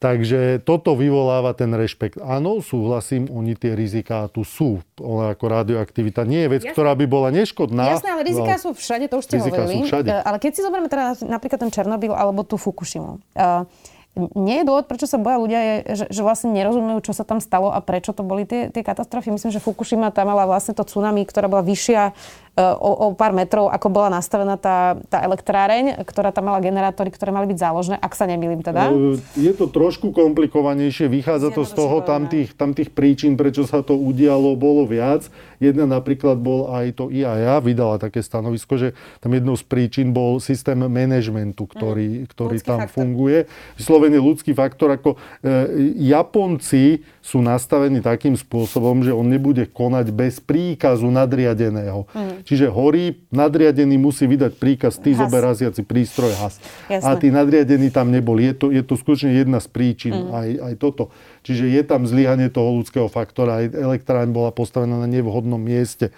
Takže 0.00 0.64
toto 0.64 0.96
vyvoláva 0.96 1.52
ten 1.52 1.68
rešpekt. 1.76 2.16
Áno, 2.24 2.64
súhlasím, 2.64 3.28
oni 3.28 3.52
tie 3.52 3.76
riziká 3.76 4.32
tu 4.32 4.48
sú. 4.48 4.80
Ona 4.96 5.36
ako 5.36 5.44
radioaktivita 5.44 6.24
nie 6.24 6.48
je 6.48 6.48
vec, 6.56 6.62
Jasne. 6.64 6.72
ktorá 6.72 6.96
by 6.96 7.04
bola 7.04 7.28
neškodná. 7.28 8.00
Jasné, 8.00 8.08
ale 8.16 8.24
riziká 8.24 8.56
no, 8.56 8.64
sú 8.64 8.70
všade, 8.72 9.12
to 9.12 9.20
už 9.20 9.28
ste 9.28 9.36
hovorili. 9.36 9.84
E, 9.84 10.24
ale 10.24 10.40
keď 10.40 10.50
si 10.56 10.64
zoberieme 10.64 10.88
teda 10.88 11.20
napríklad 11.28 11.60
ten 11.60 11.68
Černobyl 11.68 12.16
alebo 12.16 12.48
tú 12.48 12.56
Fukushimu. 12.56 13.20
Uh, 13.36 13.68
nie 14.16 14.64
je 14.64 14.66
dôvod, 14.66 14.90
prečo 14.90 15.06
sa 15.06 15.22
boja 15.22 15.38
ľudia, 15.38 15.60
je, 15.60 15.76
že, 16.02 16.04
že 16.10 16.20
vlastne 16.26 16.50
nerozumujú, 16.50 16.98
čo 17.06 17.12
sa 17.14 17.22
tam 17.22 17.38
stalo 17.38 17.70
a 17.70 17.78
prečo 17.78 18.10
to 18.10 18.26
boli 18.26 18.42
tie, 18.42 18.66
tie 18.72 18.82
katastrofy. 18.82 19.30
Myslím, 19.30 19.54
že 19.54 19.62
Fukushima 19.62 20.10
tam 20.10 20.32
mala 20.32 20.50
vlastne 20.50 20.74
to 20.74 20.82
tsunami, 20.82 21.22
ktorá 21.22 21.46
bola 21.46 21.62
vyššia 21.62 22.16
o, 22.58 22.90
o 23.10 23.14
pár 23.14 23.30
metrov, 23.30 23.70
ako 23.70 23.86
bola 23.88 24.08
nastavená 24.18 24.58
tá, 24.58 24.98
tá 25.06 25.22
elektráreň, 25.22 26.02
ktorá 26.02 26.34
tam 26.34 26.50
mala 26.50 26.58
generátory, 26.58 27.14
ktoré 27.14 27.30
mali 27.30 27.46
byť 27.50 27.58
záložné, 27.58 27.96
ak 27.96 28.12
sa 28.12 28.26
nemýlim 28.26 28.60
teda. 28.60 28.90
E, 28.90 29.20
je 29.38 29.52
to 29.54 29.70
trošku 29.70 30.10
komplikovanejšie, 30.10 31.06
vychádza 31.06 31.54
to 31.54 31.62
z 31.62 31.72
toho, 31.72 32.02
tam 32.02 32.26
tých, 32.26 32.52
tam 32.58 32.74
tých 32.74 32.90
príčin, 32.90 33.38
prečo 33.38 33.64
sa 33.64 33.80
to 33.86 33.94
udialo, 33.94 34.58
bolo 34.58 34.84
viac. 34.84 35.30
Jedna 35.60 35.84
napríklad 35.84 36.40
bol 36.40 36.72
aj 36.72 36.96
to 36.96 37.12
IAA, 37.12 37.60
vydala 37.60 38.00
také 38.00 38.24
stanovisko, 38.24 38.80
že 38.80 38.88
tam 39.20 39.36
jednou 39.36 39.54
z 39.54 39.64
príčin 39.64 40.10
bol 40.10 40.40
systém 40.40 40.80
manažmentu, 40.80 41.68
ktorý, 41.68 42.24
mm. 42.24 42.28
ktorý 42.32 42.56
tam 42.64 42.80
faktor. 42.88 42.96
funguje. 42.96 43.38
Vyslovene 43.76 44.18
ľudský 44.18 44.56
faktor, 44.56 44.96
ako 44.96 45.20
e, 45.44 45.52
Japonci 46.00 47.04
sú 47.20 47.44
nastavení 47.44 48.00
takým 48.00 48.32
spôsobom, 48.32 49.04
že 49.04 49.12
on 49.12 49.28
nebude 49.28 49.68
konať 49.68 50.08
bez 50.08 50.40
príkazu 50.40 51.12
nadriadeného. 51.12 52.08
Mm. 52.16 52.48
Čiže 52.48 52.66
horí, 52.72 53.20
nadriadený 53.28 54.00
musí 54.00 54.24
vydať 54.24 54.56
príkaz, 54.56 54.96
ty 54.96 55.12
zober 55.12 55.44
raziaci 55.44 55.84
prístroj 55.84 56.32
has. 56.40 56.56
Jasne. 56.88 57.04
A 57.04 57.20
tí 57.20 57.28
nadriadení 57.28 57.92
tam 57.92 58.08
neboli. 58.08 58.48
Je 58.48 58.54
to, 58.56 58.66
je 58.72 58.80
to 58.80 58.96
skutočne 58.96 59.36
jedna 59.36 59.60
z 59.60 59.68
príčin, 59.68 60.16
mm. 60.16 60.32
aj, 60.32 60.48
aj 60.64 60.74
toto. 60.80 61.12
Čiže 61.44 61.68
je 61.68 61.82
tam 61.84 62.08
zlyhanie 62.08 62.48
toho 62.48 62.80
ľudského 62.80 63.06
faktora. 63.12 63.60
Aj 63.60 63.66
elektráň 63.68 64.32
bola 64.32 64.48
postavená 64.48 64.96
na 64.96 65.08
nevhodnom 65.08 65.60
mieste 65.60 66.12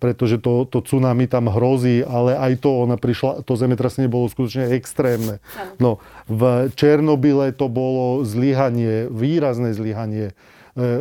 pretože 0.00 0.40
to, 0.40 0.64
to 0.64 0.80
tsunami 0.80 1.28
tam 1.28 1.52
hrozí, 1.52 2.00
ale 2.00 2.32
aj 2.32 2.64
to, 2.64 2.72
ona 2.72 2.96
prišla, 2.96 3.44
to 3.44 3.52
zemetrasenie 3.54 4.08
bolo 4.08 4.32
skutočne 4.32 4.72
extrémne. 4.72 5.44
No, 5.76 6.00
v 6.24 6.72
Černobyle 6.72 7.52
to 7.52 7.68
bolo 7.68 8.24
zlyhanie, 8.24 9.12
výrazné 9.12 9.76
zlyhanie 9.76 10.32
e, 10.32 10.34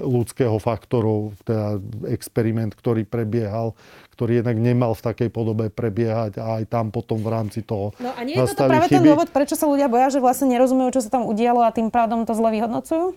ľudského 0.03 0.59
faktorov, 0.59 1.39
teda 1.47 1.79
experiment, 2.12 2.75
ktorý 2.75 3.07
prebiehal, 3.07 3.71
ktorý 4.19 4.43
jednak 4.43 4.59
nemal 4.59 4.91
v 4.91 5.01
takej 5.07 5.29
podobe 5.31 5.71
prebiehať 5.71 6.43
a 6.43 6.59
aj 6.59 6.67
tam 6.67 6.91
potom 6.91 7.23
v 7.23 7.31
rámci 7.31 7.63
toho 7.63 7.95
No 8.03 8.12
a 8.12 8.19
nie 8.27 8.35
je 8.35 8.51
to 8.51 8.67
práve 8.67 8.91
chyby. 8.91 8.99
ten 8.99 9.07
dôvod, 9.07 9.31
prečo 9.31 9.55
sa 9.55 9.63
ľudia 9.63 9.88
boja, 9.88 10.12
že 10.12 10.19
vlastne 10.19 10.51
nerozumejú, 10.51 10.99
čo 10.99 11.01
sa 11.07 11.07
tam 11.07 11.23
udialo 11.23 11.63
a 11.63 11.71
tým 11.71 11.88
pádom 11.88 12.27
to 12.27 12.35
zle 12.35 12.51
vyhodnocujú? 12.51 13.15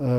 E, 0.00 0.12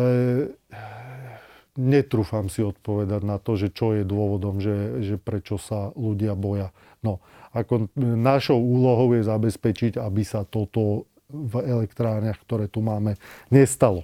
netrúfam 1.77 2.49
si 2.49 2.65
odpovedať 2.65 3.21
na 3.23 3.37
to, 3.37 3.55
že 3.55 3.71
čo 3.71 3.93
je 3.93 4.03
dôvodom, 4.03 4.59
že, 4.59 5.05
že 5.05 5.15
prečo 5.15 5.61
sa 5.61 5.93
ľudia 5.93 6.33
boja. 6.33 6.73
No, 7.05 7.21
ako 7.53 7.93
našou 7.97 8.57
úlohou 8.57 9.13
je 9.15 9.23
zabezpečiť, 9.23 10.01
aby 10.01 10.25
sa 10.25 10.43
toto 10.43 11.05
v 11.29 11.61
elektrárniach, 11.63 12.41
ktoré 12.43 12.67
tu 12.67 12.81
máme, 12.81 13.15
nestalo. 13.53 14.03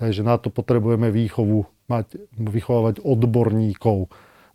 Takže 0.00 0.24
na 0.24 0.40
to 0.40 0.48
potrebujeme 0.48 1.12
výchovu, 1.12 1.68
mať, 1.86 2.16
vychovávať 2.34 3.04
odborníkov, 3.04 4.08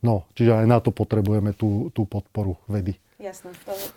No, 0.06 0.30
čiže 0.38 0.54
aj 0.54 0.66
na 0.70 0.78
to 0.78 0.94
potrebujeme 0.94 1.58
tú, 1.58 1.90
tú 1.90 2.06
podporu 2.06 2.62
vedy. 2.70 2.94
Jasné. 3.26 3.50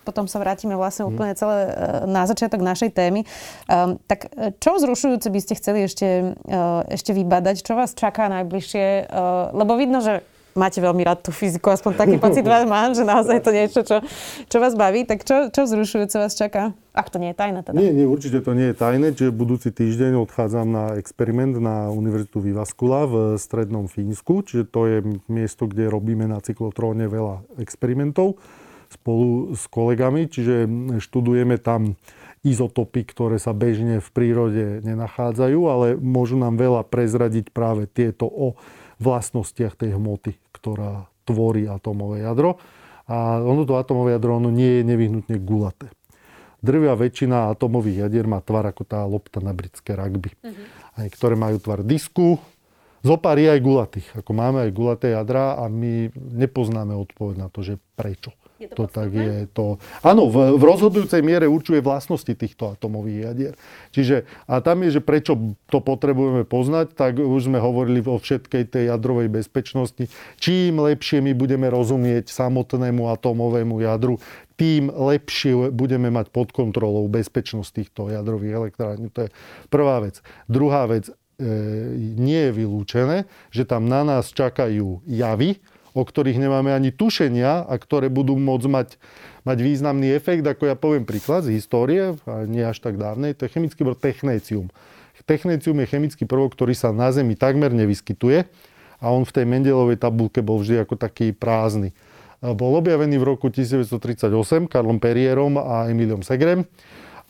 Potom 0.08 0.24
sa 0.24 0.40
vrátime 0.40 0.72
vlastne 0.72 1.04
mhm. 1.04 1.10
úplne 1.12 1.32
celé 1.36 1.56
e, 1.68 1.72
na 2.08 2.24
začiatok 2.24 2.64
našej 2.64 2.96
témy. 2.96 3.28
Um, 3.68 4.00
tak 4.08 4.32
e, 4.32 4.56
čo 4.56 4.80
zrušujúce 4.80 5.28
by 5.28 5.40
ste 5.44 5.54
chceli 5.60 5.84
ešte, 5.84 6.32
uh, 6.32 6.88
ešte 6.88 7.12
vybadať? 7.12 7.60
Čo 7.60 7.76
vás 7.76 7.92
čaká 7.92 8.32
najbližšie? 8.32 9.12
Uh, 9.12 9.52
lebo 9.52 9.76
vidno, 9.76 10.00
že 10.00 10.24
máte 10.56 10.80
veľmi 10.80 11.04
rád 11.04 11.28
tú 11.28 11.30
fyziku, 11.30 11.68
aspoň 11.68 11.92
taký 11.94 12.16
pocit 12.24 12.42
vás 12.48 12.64
mám, 12.64 12.96
že 12.96 13.04
naozaj 13.04 13.44
to 13.44 13.52
niečo, 13.52 13.84
čo, 13.84 14.00
čo 14.48 14.56
vás 14.58 14.72
baví. 14.72 15.04
Tak 15.04 15.28
čo, 15.28 15.52
čo 15.52 15.68
vzrušujúce 15.68 16.16
vás 16.16 16.32
čaká? 16.32 16.72
Ak 16.96 17.12
to 17.12 17.20
nie 17.20 17.30
je 17.30 17.36
tajné 17.36 17.60
teda. 17.62 17.76
Nie, 17.76 17.92
nie, 17.92 18.08
určite 18.08 18.40
to 18.40 18.56
nie 18.56 18.72
je 18.72 18.76
tajné. 18.80 19.12
Čiže 19.12 19.30
budúci 19.30 19.68
týždeň 19.76 20.24
odchádzam 20.24 20.66
na 20.66 20.84
experiment 20.96 21.60
na 21.60 21.92
Univerzitu 21.92 22.40
Vivaskula 22.40 23.04
v 23.04 23.14
strednom 23.36 23.92
Fínsku. 23.92 24.40
Čiže 24.40 24.64
to 24.72 24.80
je 24.88 24.96
miesto, 25.28 25.68
kde 25.68 25.92
robíme 25.92 26.24
na 26.24 26.40
cyklotróne 26.40 27.06
veľa 27.12 27.44
experimentov 27.60 28.40
spolu 28.92 29.52
s 29.54 29.66
kolegami. 29.68 30.30
Čiže 30.30 30.68
študujeme 31.02 31.60
tam 31.60 31.98
izotopy, 32.46 33.02
ktoré 33.04 33.36
sa 33.42 33.50
bežne 33.52 33.98
v 33.98 34.08
prírode 34.14 34.64
nenachádzajú, 34.86 35.60
ale 35.66 35.86
môžu 35.98 36.38
nám 36.38 36.56
veľa 36.56 36.86
prezradiť 36.86 37.50
práve 37.50 37.90
tieto 37.90 38.30
o 38.30 38.54
vlastnostiach 39.02 39.74
tej 39.74 39.98
hmoty, 39.98 40.38
ktorá 40.54 41.10
tvorí 41.26 41.66
atómové 41.66 42.24
jadro. 42.24 42.62
A 43.08 43.40
ono 43.40 43.64
to 43.64 43.80
atómové 43.80 44.16
jadro 44.16 44.36
ono 44.36 44.52
nie 44.52 44.80
je 44.80 44.82
nevyhnutne 44.84 45.36
gulaté. 45.40 45.90
Drvia 46.58 46.98
väčšina 46.98 47.54
atómových 47.54 48.10
jadier 48.10 48.26
má 48.26 48.42
tvar 48.42 48.66
ako 48.66 48.82
tá 48.82 49.06
lopta 49.06 49.38
na 49.38 49.54
britské 49.54 49.94
rugby. 49.94 50.34
Uh-huh. 50.42 50.54
Aj 50.98 51.06
ktoré 51.06 51.38
majú 51.38 51.62
tvar 51.62 51.86
disku, 51.86 52.42
Zopár 52.98 53.38
je 53.38 53.46
aj 53.46 53.62
gulatých. 53.62 54.08
Ako 54.22 54.34
máme 54.34 54.66
aj 54.66 54.74
gulaté 54.74 55.14
jadra 55.14 55.54
a 55.54 55.70
my 55.70 56.10
nepoznáme 56.18 56.98
odpoveď 56.98 57.36
na 57.38 57.48
to, 57.48 57.62
že 57.62 57.78
prečo. 57.94 58.34
Je 58.58 58.66
to, 58.66 58.74
to 58.74 58.84
tak 58.90 59.14
je 59.14 59.46
to. 59.54 59.78
Áno, 60.02 60.26
v, 60.26 60.58
v 60.58 60.62
rozhodujúcej 60.66 61.22
miere 61.22 61.46
určuje 61.46 61.78
vlastnosti 61.78 62.34
týchto 62.34 62.74
atomových 62.74 63.30
jadier. 63.30 63.54
Čiže, 63.94 64.26
a 64.50 64.58
tam 64.58 64.82
je, 64.82 64.98
že 64.98 65.02
prečo 65.02 65.38
to 65.70 65.78
potrebujeme 65.78 66.42
poznať, 66.42 66.98
tak 66.98 67.22
už 67.22 67.46
sme 67.46 67.62
hovorili 67.62 68.02
o 68.02 68.18
všetkej 68.18 68.66
tej 68.66 68.84
jadrovej 68.90 69.30
bezpečnosti. 69.30 70.10
Čím 70.42 70.82
lepšie 70.82 71.22
my 71.22 71.38
budeme 71.38 71.70
rozumieť 71.70 72.34
samotnému 72.34 73.06
atomovému 73.14 73.78
jadru, 73.78 74.18
tým 74.58 74.90
lepšie 74.90 75.70
budeme 75.70 76.10
mať 76.10 76.34
pod 76.34 76.50
kontrolou 76.50 77.06
bezpečnosť 77.06 77.70
týchto 77.70 78.10
jadrových 78.10 78.58
elektrární. 78.58 79.06
To 79.14 79.30
je 79.30 79.30
prvá 79.70 80.02
vec. 80.02 80.18
Druhá 80.50 80.90
vec, 80.90 81.06
e, 81.06 81.14
nie 82.18 82.50
je 82.50 82.52
vylúčené, 82.58 83.30
že 83.54 83.62
tam 83.62 83.86
na 83.86 84.02
nás 84.02 84.34
čakajú 84.34 85.06
javy, 85.06 85.62
o 85.92 86.02
ktorých 86.04 86.40
nemáme 86.40 86.72
ani 86.72 86.92
tušenia 86.92 87.64
a 87.64 87.74
ktoré 87.76 88.08
budú 88.12 88.36
môcť 88.36 88.66
mať, 88.68 88.88
mať 89.44 89.58
významný 89.60 90.12
efekt. 90.12 90.44
Ako 90.44 90.68
ja 90.68 90.76
poviem 90.76 91.08
príklad 91.08 91.48
z 91.48 91.56
histórie, 91.56 92.16
a 92.28 92.44
nie 92.44 92.64
až 92.64 92.80
tak 92.80 93.00
dávnej, 93.00 93.36
to 93.36 93.48
je 93.48 93.52
chemický 93.52 93.84
prvok 93.84 94.00
technécium. 94.00 94.68
Technécium 95.28 95.76
je 95.84 95.90
chemický 95.92 96.24
prvok, 96.24 96.56
ktorý 96.56 96.72
sa 96.72 96.88
na 96.88 97.12
Zemi 97.12 97.36
takmer 97.36 97.68
nevyskytuje 97.76 98.48
a 98.96 99.06
on 99.12 99.28
v 99.28 99.34
tej 99.34 99.44
Mendelovej 99.44 100.00
tabulke 100.00 100.40
bol 100.40 100.64
vždy 100.64 100.88
ako 100.88 100.96
taký 100.96 101.36
prázdny. 101.36 101.92
Bol 102.40 102.78
objavený 102.80 103.18
v 103.20 103.36
roku 103.36 103.50
1938 103.52 104.30
Karlom 104.70 104.96
Perrierom 104.96 105.58
a 105.60 105.90
Emiliom 105.90 106.24
Segrem 106.24 106.64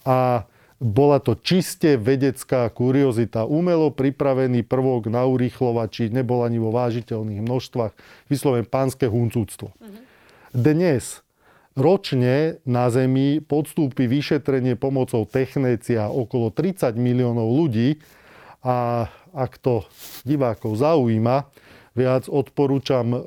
a 0.07 0.47
bola 0.79 1.19
to 1.19 1.35
čiste 1.35 1.99
vedecká 1.99 2.71
kuriozita. 2.71 3.43
Umelo 3.43 3.91
pripravený 3.91 4.63
prvok 4.63 5.11
na 5.11 5.27
urýchlovači, 5.27 6.11
nebol 6.15 6.47
ani 6.47 6.63
vo 6.63 6.71
vážiteľných 6.71 7.43
množstvách. 7.43 7.93
Vysloven 8.31 8.63
pánske 8.63 9.11
huncúctvo. 9.11 9.75
Uh-huh. 9.75 9.99
Dnes 10.55 11.27
ročne 11.75 12.63
na 12.63 12.91
Zemi 12.95 13.43
podstúpi 13.43 14.07
vyšetrenie 14.07 14.79
pomocou 14.79 15.27
technécia 15.27 16.07
okolo 16.11 16.55
30 16.55 16.95
miliónov 16.95 17.51
ľudí 17.59 17.99
a 18.63 19.07
ak 19.35 19.59
to 19.63 19.87
divákov 20.27 20.79
zaujíma, 20.79 21.47
viac 21.95 22.27
odporúčam, 22.27 23.07
e, 23.15 23.19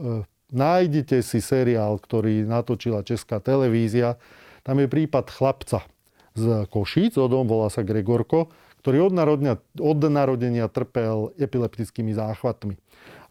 nájdite 0.51 1.23
si 1.23 1.39
seriál, 1.39 1.99
ktorý 1.99 2.43
natočila 2.43 3.03
Česká 3.03 3.39
televízia. 3.39 4.19
Tam 4.67 4.79
je 4.83 4.91
prípad 4.91 5.31
chlapca, 5.31 5.87
z 6.35 6.65
Košíc, 6.67 7.17
odom 7.19 7.47
volá 7.47 7.67
sa 7.67 7.83
Gregorko, 7.83 8.51
ktorý 8.81 9.11
od 9.11 9.13
narodenia, 9.13 9.55
od 9.77 9.99
narodenia 10.09 10.65
trpel 10.65 11.35
epileptickými 11.37 12.17
záchvatmi. 12.17 12.81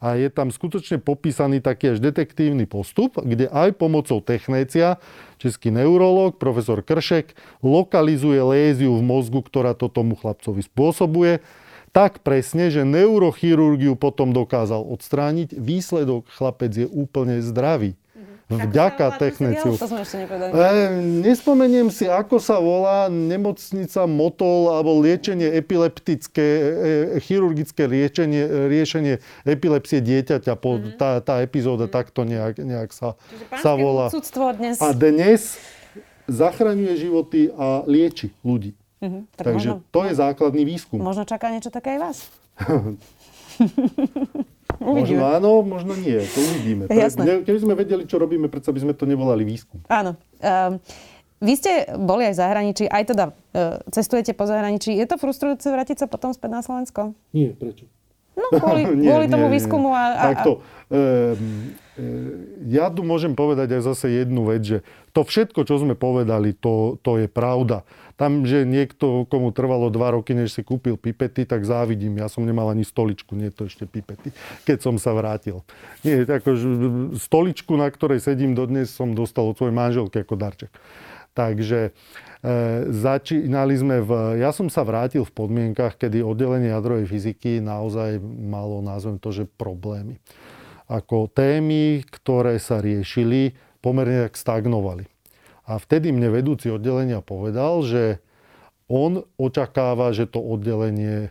A 0.00 0.16
je 0.16 0.32
tam 0.32 0.48
skutočne 0.48 0.96
popísaný 0.96 1.60
taký 1.60 1.92
až 1.92 1.98
detektívny 2.00 2.64
postup, 2.64 3.20
kde 3.20 3.52
aj 3.52 3.76
pomocou 3.76 4.24
technécia, 4.24 4.96
český 5.36 5.68
neurolog, 5.68 6.40
profesor 6.40 6.80
Kršek, 6.80 7.36
lokalizuje 7.60 8.40
léziu 8.40 8.96
v 8.96 9.04
mozgu, 9.04 9.44
ktorá 9.44 9.76
to 9.76 9.92
tomu 9.92 10.16
chlapcovi 10.16 10.64
spôsobuje, 10.64 11.44
tak 11.92 12.24
presne, 12.24 12.72
že 12.72 12.86
neurochirurgiu 12.88 13.92
potom 13.98 14.32
dokázal 14.32 14.80
odstrániť. 14.88 15.58
Výsledok 15.58 16.32
chlapec 16.32 16.72
je 16.72 16.88
úplne 16.88 17.44
zdravý. 17.44 17.99
Vďaka 18.50 19.14
techneciu. 19.14 19.78
To 19.78 19.86
sme 19.86 20.02
ešte 20.02 20.26
nepovedali. 20.26 20.50
E, 20.50 20.74
nespomeniem 21.22 21.86
si, 21.94 22.10
ako 22.10 22.42
sa 22.42 22.58
volá 22.58 23.06
nemocnica 23.06 24.10
Motol 24.10 24.74
alebo 24.74 24.98
liečenie 24.98 25.54
epileptické, 25.54 26.48
e, 27.14 27.22
chirurgické 27.22 27.86
liečenie, 27.86 28.66
riešenie 28.66 29.22
epilepsie 29.46 30.02
dieťaťa. 30.02 30.58
Po, 30.58 30.82
mm-hmm. 30.82 30.98
tá, 30.98 31.22
tá 31.22 31.46
epizóda 31.46 31.86
mm-hmm. 31.86 31.98
takto 32.02 32.26
nejak, 32.26 32.58
nejak 32.58 32.90
sa, 32.90 33.14
sa 33.62 33.78
volá. 33.78 34.10
Dnes... 34.58 34.82
A 34.82 34.90
dnes 34.90 35.62
zachraňuje 36.26 36.98
životy 36.98 37.54
a 37.54 37.86
lieči 37.86 38.34
ľudí. 38.42 38.74
Uh-huh. 39.00 39.24
Tak 39.32 39.48
Takže 39.50 39.80
možno, 39.80 39.90
to 39.90 40.00
je 40.06 40.12
základný 40.12 40.62
výskum. 40.68 41.00
Možno 41.00 41.24
čaká 41.24 41.48
niečo 41.48 41.72
také 41.72 41.96
aj 41.96 42.00
vás? 42.02 42.18
možno 44.80 45.22
áno, 45.28 45.60
možno 45.60 45.92
nie. 45.94 46.18
To 46.18 46.38
uvidíme. 46.40 46.88
Jasné. 46.88 47.44
Keby 47.44 47.58
sme 47.60 47.74
vedeli, 47.76 48.02
čo 48.08 48.16
robíme, 48.16 48.48
predsa 48.48 48.72
by 48.72 48.80
sme 48.80 48.92
to 48.96 49.04
nevolali 49.04 49.44
výskum. 49.44 49.84
Áno. 49.92 50.16
Um, 50.40 50.80
vy 51.40 51.52
ste 51.56 51.88
boli 51.96 52.28
aj 52.28 52.36
v 52.36 52.40
zahraničí, 52.40 52.84
aj 52.88 53.04
teda 53.16 53.24
uh, 53.32 53.80
cestujete 53.88 54.36
po 54.36 54.44
zahraničí. 54.44 54.92
Je 54.92 55.06
to 55.08 55.16
frustrujúce 55.16 55.64
vrátiť 55.68 56.04
sa 56.04 56.06
potom 56.08 56.32
späť 56.36 56.50
na 56.52 56.60
Slovensko? 56.60 57.16
Nie, 57.32 57.56
prečo? 57.56 57.88
No, 58.36 58.48
kvôli, 58.56 58.88
nie, 59.00 59.08
kvôli 59.08 59.26
nie, 59.28 59.32
tomu 59.32 59.46
nie, 59.48 59.54
výskumu. 59.56 59.88
A, 59.92 60.04
a, 60.16 60.24
Takto. 60.32 60.60
Um, 60.88 61.76
ja 62.64 62.88
tu 62.88 63.04
môžem 63.04 63.36
povedať 63.36 63.76
aj 63.76 63.92
zase 63.92 64.24
jednu 64.24 64.48
vec, 64.48 64.62
že 64.64 64.78
to 65.12 65.20
všetko, 65.20 65.68
čo 65.68 65.80
sme 65.80 65.92
povedali, 65.92 66.56
to, 66.56 66.96
to 67.04 67.20
je 67.20 67.26
pravda. 67.28 67.84
Tam, 68.20 68.44
že 68.44 68.68
niekto, 68.68 69.24
komu 69.24 69.48
trvalo 69.48 69.88
dva 69.88 70.12
roky, 70.12 70.37
než 70.37 70.52
si 70.52 70.61
kúpil 70.61 71.00
pipety, 71.00 71.48
tak 71.48 71.64
závidím. 71.64 72.20
Ja 72.20 72.28
som 72.28 72.44
nemal 72.44 72.68
ani 72.68 72.85
stoličku, 72.85 73.33
nie 73.33 73.48
to 73.48 73.64
ešte 73.64 73.88
pipety, 73.88 74.37
keď 74.68 74.85
som 74.85 75.00
sa 75.00 75.16
vrátil. 75.16 75.64
Nie, 76.04 76.28
ako, 76.28 76.52
stoličku, 77.16 77.80
na 77.80 77.88
ktorej 77.88 78.20
sedím 78.20 78.52
dodnes, 78.52 78.92
som 78.92 79.16
dostal 79.16 79.48
od 79.48 79.56
svojej 79.56 79.72
manželky 79.72 80.20
ako 80.20 80.37
darček. 80.37 80.68
Takže 81.33 81.80
e, 81.88 81.90
začínali 82.92 83.74
sme 83.80 84.04
v... 84.04 84.37
Ja 84.37 84.52
som 84.52 84.68
sa 84.68 84.85
vrátil 84.85 85.24
v 85.24 85.33
podmienkach, 85.33 85.96
kedy 85.96 86.20
oddelenie 86.20 86.76
jadrovej 86.76 87.09
fyziky 87.09 87.64
naozaj 87.64 88.20
malo, 88.20 88.85
názvem 88.85 89.16
to, 89.16 89.33
že 89.33 89.48
problémy. 89.48 90.20
Ako 90.92 91.30
témy, 91.33 92.04
ktoré 92.04 92.61
sa 92.61 92.85
riešili, 92.85 93.56
pomerne 93.80 94.28
tak 94.28 94.37
stagnovali. 94.37 95.09
A 95.70 95.78
vtedy 95.78 96.11
mne 96.11 96.35
vedúci 96.35 96.66
oddelenia 96.66 97.22
povedal, 97.22 97.87
že 97.87 98.18
on 98.90 99.22
očakáva, 99.38 100.11
že 100.11 100.26
to 100.26 100.42
oddelenie 100.42 101.30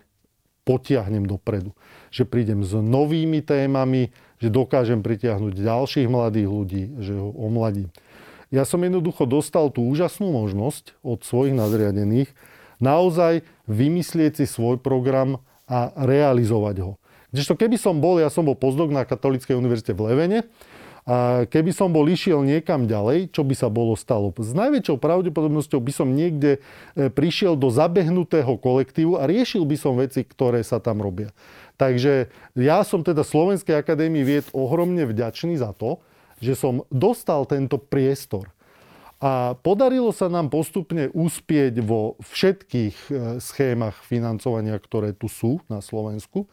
potiahnem 0.64 1.28
dopredu. 1.28 1.76
Že 2.08 2.24
prídem 2.32 2.64
s 2.64 2.72
novými 2.72 3.44
témami, 3.44 4.16
že 4.40 4.48
dokážem 4.48 5.04
pritiahnuť 5.04 5.60
ďalších 5.60 6.08
mladých 6.08 6.48
ľudí, 6.48 6.84
že 7.04 7.20
ho 7.20 7.36
omladím. 7.36 7.92
Ja 8.48 8.64
som 8.64 8.80
jednoducho 8.80 9.28
dostal 9.28 9.70
tú 9.76 9.84
úžasnú 9.92 10.32
možnosť 10.32 10.96
od 11.04 11.22
svojich 11.28 11.54
nadriadených 11.54 12.32
naozaj 12.80 13.44
vymyslieť 13.68 14.40
si 14.40 14.46
svoj 14.48 14.80
program 14.80 15.44
a 15.68 15.92
realizovať 16.00 16.82
ho. 16.82 16.92
Kdežto 17.30 17.54
keby 17.60 17.78
som 17.78 18.02
bol, 18.02 18.18
ja 18.18 18.32
som 18.32 18.48
bol 18.48 18.58
pozdok 18.58 18.90
na 18.90 19.06
Katolíckej 19.06 19.54
univerzite 19.54 19.94
v 19.94 20.10
Levene, 20.10 20.40
a 21.10 21.50
keby 21.50 21.74
som 21.74 21.90
bol 21.90 22.06
išiel 22.06 22.46
niekam 22.46 22.86
ďalej, 22.86 23.34
čo 23.34 23.42
by 23.42 23.58
sa 23.58 23.66
bolo 23.66 23.98
stalo? 23.98 24.30
S 24.30 24.54
najväčšou 24.54 25.02
pravdepodobnosťou 25.02 25.82
by 25.82 25.90
som 25.90 26.14
niekde 26.14 26.62
e, 26.94 27.10
prišiel 27.10 27.58
do 27.58 27.74
zabehnutého 27.74 28.54
kolektívu 28.62 29.18
a 29.18 29.26
riešil 29.26 29.66
by 29.66 29.74
som 29.74 29.98
veci, 29.98 30.22
ktoré 30.22 30.62
sa 30.62 30.78
tam 30.78 31.02
robia. 31.02 31.34
Takže 31.82 32.30
ja 32.54 32.86
som 32.86 33.02
teda 33.02 33.26
Slovenskej 33.26 33.82
akadémii 33.82 34.22
vied 34.22 34.46
ohromne 34.54 35.10
vďačný 35.10 35.58
za 35.58 35.74
to, 35.74 35.98
že 36.46 36.54
som 36.54 36.86
dostal 36.94 37.42
tento 37.50 37.82
priestor. 37.82 38.54
A 39.18 39.58
podarilo 39.66 40.14
sa 40.14 40.30
nám 40.30 40.54
postupne 40.54 41.10
uspieť 41.10 41.82
vo 41.82 42.22
všetkých 42.22 42.96
e, 43.10 43.12
schémach 43.42 43.98
financovania, 44.06 44.78
ktoré 44.78 45.18
tu 45.18 45.26
sú 45.26 45.58
na 45.74 45.82
Slovensku. 45.82 46.46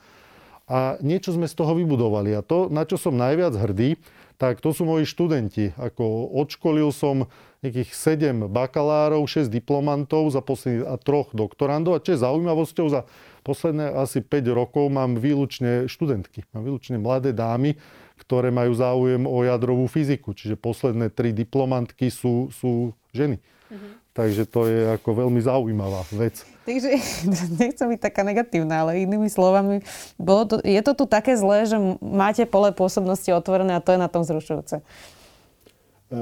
A 0.65 0.97
niečo 1.05 1.31
sme 1.37 1.45
z 1.45 1.55
toho 1.55 1.77
vybudovali. 1.77 2.33
A 2.33 2.41
to, 2.41 2.73
na 2.73 2.89
čo 2.89 2.97
som 2.97 3.15
najviac 3.15 3.53
hrdý, 3.53 4.01
tak 4.37 4.61
to 4.61 4.77
sú 4.77 4.85
moji 4.85 5.09
študenti. 5.09 5.73
Ako 5.81 6.29
odškolil 6.37 6.93
som 6.93 7.29
nejakých 7.65 7.91
7 7.93 8.53
bakalárov, 8.53 9.25
6 9.25 9.49
diplomantov 9.49 10.29
za 10.29 10.45
posledných 10.45 10.85
a 10.85 10.95
troch 11.01 11.33
doktorandov. 11.33 11.97
A 11.97 12.03
čo 12.05 12.15
je 12.15 12.23
zaujímavosťou, 12.23 12.87
za 12.93 13.09
posledné 13.43 13.97
asi 13.97 14.21
5 14.21 14.53
rokov 14.53 14.93
mám 14.93 15.17
výlučne 15.17 15.89
študentky. 15.89 16.45
Mám 16.53 16.69
výlučne 16.69 17.01
mladé 17.01 17.33
dámy, 17.33 17.81
ktoré 18.21 18.53
majú 18.53 18.77
záujem 18.77 19.25
o 19.25 19.41
jadrovú 19.43 19.89
fyziku. 19.89 20.37
Čiže 20.37 20.61
posledné 20.61 21.09
tri 21.11 21.33
diplomantky 21.33 22.13
sú, 22.13 22.53
sú 22.53 22.93
ženy. 23.17 23.41
Mm-hmm. 23.73 24.06
Takže 24.17 24.49
to 24.49 24.65
je 24.65 24.97
ako 24.97 25.29
veľmi 25.29 25.41
zaujímavá 25.45 26.09
vec. 26.17 26.41
Takže 26.65 26.89
nechcem 27.61 27.87
byť 27.93 28.01
taká 28.01 28.25
negatívna, 28.25 28.83
ale 28.83 29.05
inými 29.05 29.29
slovami, 29.29 29.85
bolo 30.17 30.49
to, 30.49 30.55
je 30.65 30.81
to 30.81 30.93
tu 30.97 31.05
také 31.05 31.37
zlé, 31.37 31.69
že 31.69 31.77
máte 32.01 32.49
pole 32.49 32.73
pôsobnosti 32.73 33.29
otvorené 33.29 33.77
a 33.77 33.85
to 33.85 33.93
je 33.93 34.01
na 34.01 34.09
tom 34.09 34.25
zrušujúce. 34.25 34.81
E, 34.81 36.19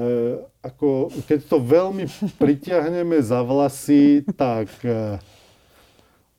ako, 0.59 1.07
keď 1.23 1.39
to 1.47 1.57
veľmi 1.63 2.05
pritiahneme 2.43 3.15
za 3.23 3.39
vlasy, 3.47 4.27
tak 4.35 4.67
e, 4.83 5.17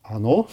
áno. 0.05 0.45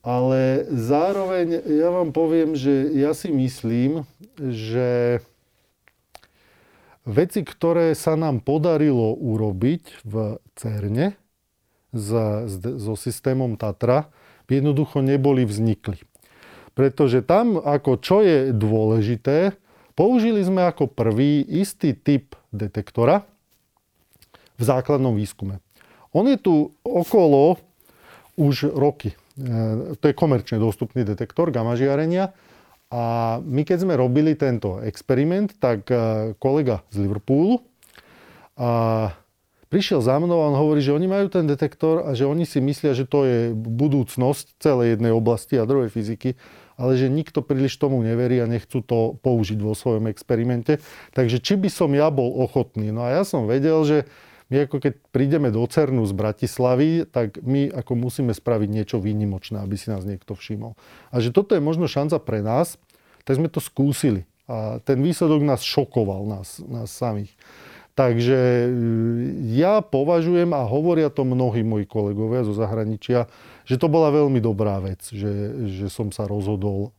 Ale 0.00 0.64
zároveň 0.72 1.60
ja 1.60 1.92
vám 1.92 2.08
poviem, 2.12 2.56
že 2.56 2.88
ja 2.96 3.12
si 3.12 3.28
myslím, 3.28 4.08
že 4.40 5.20
veci, 7.10 7.42
ktoré 7.42 7.92
sa 7.98 8.14
nám 8.14 8.40
podarilo 8.46 9.12
urobiť 9.18 10.06
v 10.06 10.38
CERNE 10.54 11.18
so 11.90 12.94
systémom 12.94 13.58
Tatra, 13.58 14.08
by 14.46 14.62
jednoducho 14.62 15.02
neboli 15.02 15.42
vznikli. 15.42 15.98
Pretože 16.78 17.26
tam, 17.26 17.58
ako 17.58 17.98
čo 17.98 18.22
je 18.22 18.54
dôležité, 18.54 19.58
použili 19.98 20.42
sme 20.46 20.64
ako 20.70 20.86
prvý 20.86 21.42
istý 21.42 21.92
typ 21.98 22.38
detektora 22.54 23.26
v 24.58 24.62
základnom 24.62 25.14
výskume. 25.18 25.58
On 26.14 26.26
je 26.26 26.38
tu 26.38 26.74
okolo 26.82 27.58
už 28.38 28.70
roky. 28.74 29.14
E, 29.14 29.16
to 29.98 30.04
je 30.10 30.14
komerčne 30.14 30.58
dostupný 30.58 31.06
detektor 31.06 31.50
gamma 31.54 31.74
žiarenia 31.78 32.34
a 32.90 33.38
my 33.46 33.62
keď 33.62 33.86
sme 33.86 33.94
robili 33.94 34.34
tento 34.34 34.82
experiment, 34.82 35.54
tak 35.62 35.86
e, 35.94 36.34
kolega 36.42 36.82
z 36.90 37.06
Liverpoolu 37.06 37.62
a 38.58 38.70
prišiel 39.70 40.02
za 40.02 40.18
mnou 40.18 40.42
a 40.42 40.50
on 40.50 40.58
hovorí, 40.58 40.82
že 40.82 40.90
oni 40.90 41.06
majú 41.06 41.30
ten 41.30 41.46
detektor 41.46 42.02
a 42.02 42.18
že 42.18 42.26
oni 42.26 42.42
si 42.42 42.58
myslia, 42.58 42.90
že 42.92 43.06
to 43.06 43.22
je 43.22 43.38
budúcnosť 43.54 44.58
celej 44.58 44.98
jednej 44.98 45.14
oblasti 45.14 45.54
jadrovej 45.54 45.94
fyziky, 45.94 46.34
ale 46.74 46.98
že 46.98 47.06
nikto 47.06 47.46
príliš 47.46 47.78
tomu 47.78 48.02
neverí 48.02 48.42
a 48.42 48.50
nechcú 48.50 48.82
to 48.82 49.14
použiť 49.22 49.62
vo 49.62 49.78
svojom 49.78 50.10
experimente. 50.10 50.82
Takže 51.14 51.38
či 51.38 51.54
by 51.54 51.70
som 51.70 51.94
ja 51.94 52.10
bol 52.10 52.42
ochotný? 52.42 52.90
No 52.90 53.06
a 53.06 53.14
ja 53.14 53.22
som 53.22 53.46
vedel, 53.46 53.78
že 53.86 53.98
my 54.50 54.66
ako 54.66 54.82
keď 54.82 54.92
prídeme 55.14 55.54
do 55.54 55.62
Cernu 55.70 56.02
z 56.04 56.12
Bratislavy, 56.12 57.06
tak 57.06 57.38
my 57.40 57.70
ako 57.70 57.94
musíme 57.94 58.34
spraviť 58.34 58.68
niečo 58.68 58.98
výnimočné, 58.98 59.62
aby 59.62 59.78
si 59.78 59.94
nás 59.94 60.02
niekto 60.02 60.34
všimol. 60.34 60.74
A 61.14 61.22
že 61.22 61.30
toto 61.30 61.54
je 61.54 61.62
možno 61.62 61.86
šanca 61.86 62.18
pre 62.18 62.42
nás, 62.42 62.74
tak 63.22 63.38
sme 63.38 63.46
to 63.46 63.62
skúsili. 63.62 64.26
A 64.50 64.82
ten 64.82 64.98
výsledok 64.98 65.46
nás 65.46 65.62
šokoval, 65.62 66.26
nás, 66.26 66.58
nás 66.66 66.90
samých. 66.90 67.30
Takže 67.94 68.38
e, 68.38 68.68
ja 69.54 69.78
považujem, 69.78 70.50
a 70.50 70.66
hovoria 70.66 71.14
to 71.14 71.22
mnohí 71.22 71.62
moji 71.62 71.86
kolegovia 71.86 72.42
zo 72.42 72.50
zahraničia, 72.50 73.30
že 73.62 73.78
to 73.78 73.86
bola 73.86 74.10
veľmi 74.10 74.42
dobrá 74.42 74.82
vec, 74.82 75.06
že, 75.06 75.30
že 75.70 75.86
som 75.86 76.10
sa 76.10 76.26
rozhodol 76.26 76.90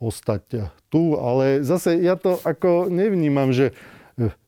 ostať 0.00 0.72
tu. 0.88 1.20
Ale 1.20 1.60
zase 1.60 2.00
ja 2.00 2.16
to 2.16 2.40
ako 2.44 2.88
nevnímam, 2.88 3.52
že 3.52 3.76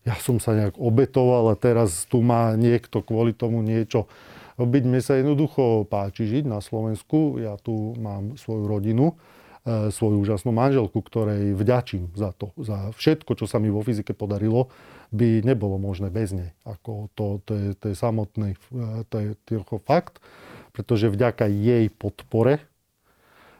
ja 0.05 0.17
som 0.25 0.41
sa 0.41 0.57
nejak 0.57 0.81
obetoval 0.81 1.53
a 1.53 1.61
teraz 1.61 2.09
tu 2.09 2.25
má 2.25 2.57
niekto 2.57 3.05
kvôli 3.05 3.37
tomu 3.37 3.61
niečo 3.61 4.09
robiť. 4.57 4.83
Mne 4.89 5.01
sa 5.05 5.21
jednoducho 5.21 5.85
páči 5.85 6.25
žiť 6.25 6.45
na 6.49 6.65
Slovensku. 6.65 7.37
Ja 7.37 7.61
tu 7.61 7.93
mám 8.01 8.41
svoju 8.41 8.65
rodinu, 8.65 9.21
e, 9.69 9.93
svoju 9.93 10.25
úžasnú 10.25 10.57
manželku, 10.57 11.05
ktorej 11.05 11.53
vďačím 11.53 12.17
za 12.17 12.33
to. 12.33 12.57
Za 12.57 12.97
všetko, 12.97 13.37
čo 13.37 13.45
sa 13.45 13.61
mi 13.61 13.69
vo 13.69 13.85
fyzike 13.85 14.17
podarilo, 14.17 14.73
by 15.13 15.45
nebolo 15.45 15.77
možné 15.77 16.09
bez 16.09 16.33
nej. 16.33 16.57
Ako 16.65 17.13
to, 17.13 17.45
to, 17.45 17.53
je, 17.53 17.69
to 17.77 17.85
je 17.93 17.97
samotný 17.97 18.57
e, 18.73 19.05
to 19.05 19.17
je 19.21 19.29
fakt, 19.85 20.25
pretože 20.73 21.13
vďaka 21.13 21.45
jej 21.45 21.93
podpore 21.93 22.65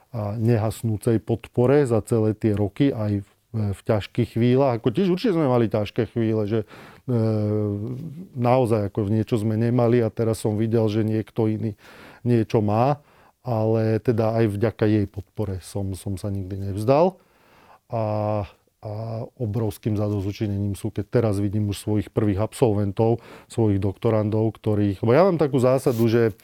a 0.09 0.33
nehasnúcej 0.41 1.21
podpore 1.21 1.85
za 1.85 2.01
celé 2.01 2.33
tie 2.33 2.57
roky 2.57 2.89
aj 2.89 3.21
v 3.49 3.81
ťažkých 3.81 4.37
chvíľach. 4.37 4.77
Ako 4.77 4.93
tiež 4.93 5.09
určite 5.09 5.33
sme 5.33 5.49
mali 5.49 5.65
ťažké 5.65 6.13
chvíle, 6.13 6.45
že 6.45 6.59
e, 6.63 6.67
naozaj 8.37 8.93
ako 8.93 9.09
niečo 9.09 9.41
sme 9.41 9.57
nemali 9.57 10.05
a 10.05 10.13
teraz 10.13 10.45
som 10.45 10.53
videl, 10.53 10.85
že 10.85 11.01
niekto 11.01 11.49
iný 11.49 11.73
niečo 12.21 12.61
má, 12.61 13.01
ale 13.41 13.97
teda 14.05 14.37
aj 14.37 14.45
vďaka 14.53 14.85
jej 14.85 15.05
podpore 15.09 15.57
som, 15.65 15.97
som 15.97 16.13
sa 16.21 16.29
nikdy 16.29 16.69
nevzdal. 16.69 17.17
A, 17.89 18.03
a 18.85 18.91
obrovským 19.41 19.97
zadozučinením 19.97 20.77
sú, 20.77 20.93
keď 20.93 21.05
teraz 21.09 21.41
vidím 21.41 21.73
už 21.73 21.81
svojich 21.81 22.13
prvých 22.13 22.45
absolventov, 22.45 23.17
svojich 23.49 23.81
doktorandov, 23.81 24.53
ktorých... 24.61 25.01
Bo 25.01 25.17
ja 25.17 25.25
mám 25.25 25.41
takú 25.41 25.57
zásadu, 25.57 26.05
že 26.05 26.37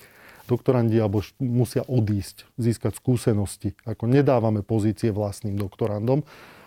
doktorandi 0.50 0.98
alebo 0.98 1.22
musia 1.38 1.86
odísť, 1.86 2.50
získať 2.58 2.98
skúsenosti. 2.98 3.78
Ako 3.86 4.10
nedávame 4.10 4.62
pozície 4.62 5.10
vlastným 5.10 5.58
doktorandom, 5.58 6.26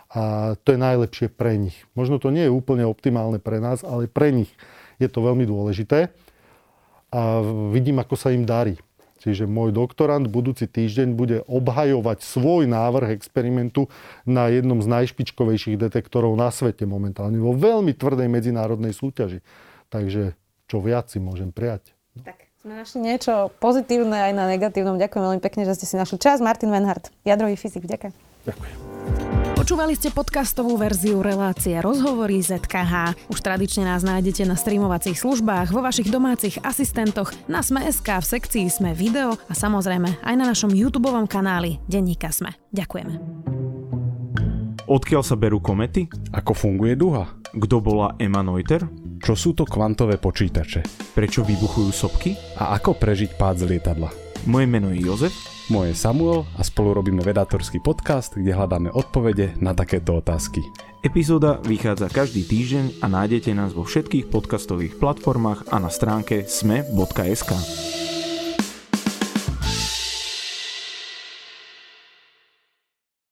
a 0.09 0.57
to 0.65 0.73
je 0.73 0.79
najlepšie 0.81 1.29
pre 1.29 1.61
nich. 1.61 1.77
Možno 1.93 2.17
to 2.17 2.33
nie 2.33 2.49
je 2.49 2.53
úplne 2.53 2.89
optimálne 2.89 3.37
pre 3.37 3.61
nás, 3.61 3.85
ale 3.85 4.09
pre 4.09 4.33
nich 4.33 4.49
je 4.97 5.09
to 5.09 5.21
veľmi 5.21 5.45
dôležité. 5.45 6.09
a 7.09 7.41
vidím, 7.73 8.01
ako 8.05 8.15
sa 8.21 8.29
im 8.33 8.45
darí. 8.45 8.77
Čiže 9.19 9.51
môj 9.51 9.75
doktorant 9.75 10.31
budúci 10.31 10.71
týždeň 10.71 11.09
bude 11.19 11.43
obhajovať 11.51 12.23
svoj 12.23 12.71
návrh 12.71 13.11
experimentu 13.19 13.91
na 14.23 14.47
jednom 14.47 14.79
z 14.79 14.87
najšpičkovejších 14.87 15.75
detektorov 15.75 16.39
na 16.39 16.55
svete 16.55 16.87
momentálne, 16.87 17.43
vo 17.43 17.51
veľmi 17.51 17.99
tvrdej 17.99 18.31
medzinárodnej 18.31 18.95
súťaži. 18.95 19.43
Takže 19.91 20.39
čo 20.71 20.79
viac 20.79 21.11
si 21.11 21.19
môžem 21.19 21.51
prijať. 21.51 21.91
No. 22.15 22.23
Tak 22.31 22.39
sme 22.63 22.79
našli 22.79 23.01
niečo 23.03 23.51
pozitívne 23.59 24.31
aj 24.31 24.33
na 24.39 24.45
negatívnom. 24.55 25.03
Ďakujem 25.03 25.25
veľmi 25.35 25.43
pekne, 25.43 25.67
že 25.67 25.75
ste 25.83 25.87
si 25.91 25.99
našli 25.99 26.23
čas. 26.23 26.39
Martin 26.39 26.71
Wenhardt, 26.71 27.11
jadrový 27.27 27.59
fyzik. 27.59 27.91
Ďakujem. 27.91 28.15
Ďakujem. 28.47 28.98
Počúvali 29.59 29.99
ste 29.99 30.15
podcastovú 30.15 30.79
verziu 30.79 31.19
relácie 31.19 31.75
Rozhovory 31.83 32.39
ZKH. 32.39 33.27
Už 33.27 33.43
tradične 33.43 33.91
nás 33.91 34.07
nájdete 34.07 34.47
na 34.47 34.55
streamovacích 34.55 35.19
službách, 35.19 35.75
vo 35.75 35.83
vašich 35.83 36.15
domácich 36.15 36.63
asistentoch, 36.63 37.35
na 37.51 37.59
Sme.sk, 37.59 38.07
v 38.07 38.23
sekcii 38.39 38.71
Sme 38.71 38.95
video 38.95 39.35
a 39.35 39.55
samozrejme 39.59 40.23
aj 40.23 40.35
na 40.39 40.47
našom 40.47 40.71
YouTube 40.71 41.11
kanáli 41.27 41.83
Denníka 41.91 42.31
Sme. 42.31 42.55
Ďakujeme. 42.71 43.19
Odkiaľ 44.87 45.23
sa 45.27 45.35
berú 45.35 45.59
komety? 45.59 46.07
Ako 46.31 46.55
funguje 46.55 46.95
duha? 46.95 47.27
Kto 47.51 47.83
bola 47.83 48.15
Emma 48.23 48.47
Noiter? 48.47 48.87
Čo 49.19 49.35
sú 49.35 49.59
to 49.59 49.67
kvantové 49.67 50.23
počítače? 50.23 50.87
Prečo 51.19 51.43
vybuchujú 51.43 51.91
sopky? 51.91 52.39
A 52.63 52.79
ako 52.79 52.95
prežiť 52.95 53.35
pád 53.35 53.67
z 53.67 53.75
lietadla? 53.75 54.07
Moje 54.47 54.71
meno 54.71 54.95
je 54.95 55.03
Jozef 55.03 55.58
moje 55.69 55.95
Samuel 55.95 56.49
a 56.57 56.65
spolu 56.65 56.97
robíme 56.97 57.21
vedátorský 57.21 57.81
podcast, 57.81 58.37
kde 58.37 58.53
hľadáme 58.53 58.93
odpovede 58.93 59.57
na 59.61 59.77
takéto 59.77 60.19
otázky. 60.19 60.65
Epizóda 61.05 61.63
vychádza 61.63 62.11
každý 62.11 62.43
týždeň 62.43 63.01
a 63.01 63.07
nájdete 63.07 63.55
nás 63.55 63.71
vo 63.77 63.87
všetkých 63.87 64.33
podcastových 64.33 64.99
platformách 64.99 65.71
a 65.71 65.77
na 65.79 65.93
stránke 65.93 66.49
sme.sk. 66.49 67.53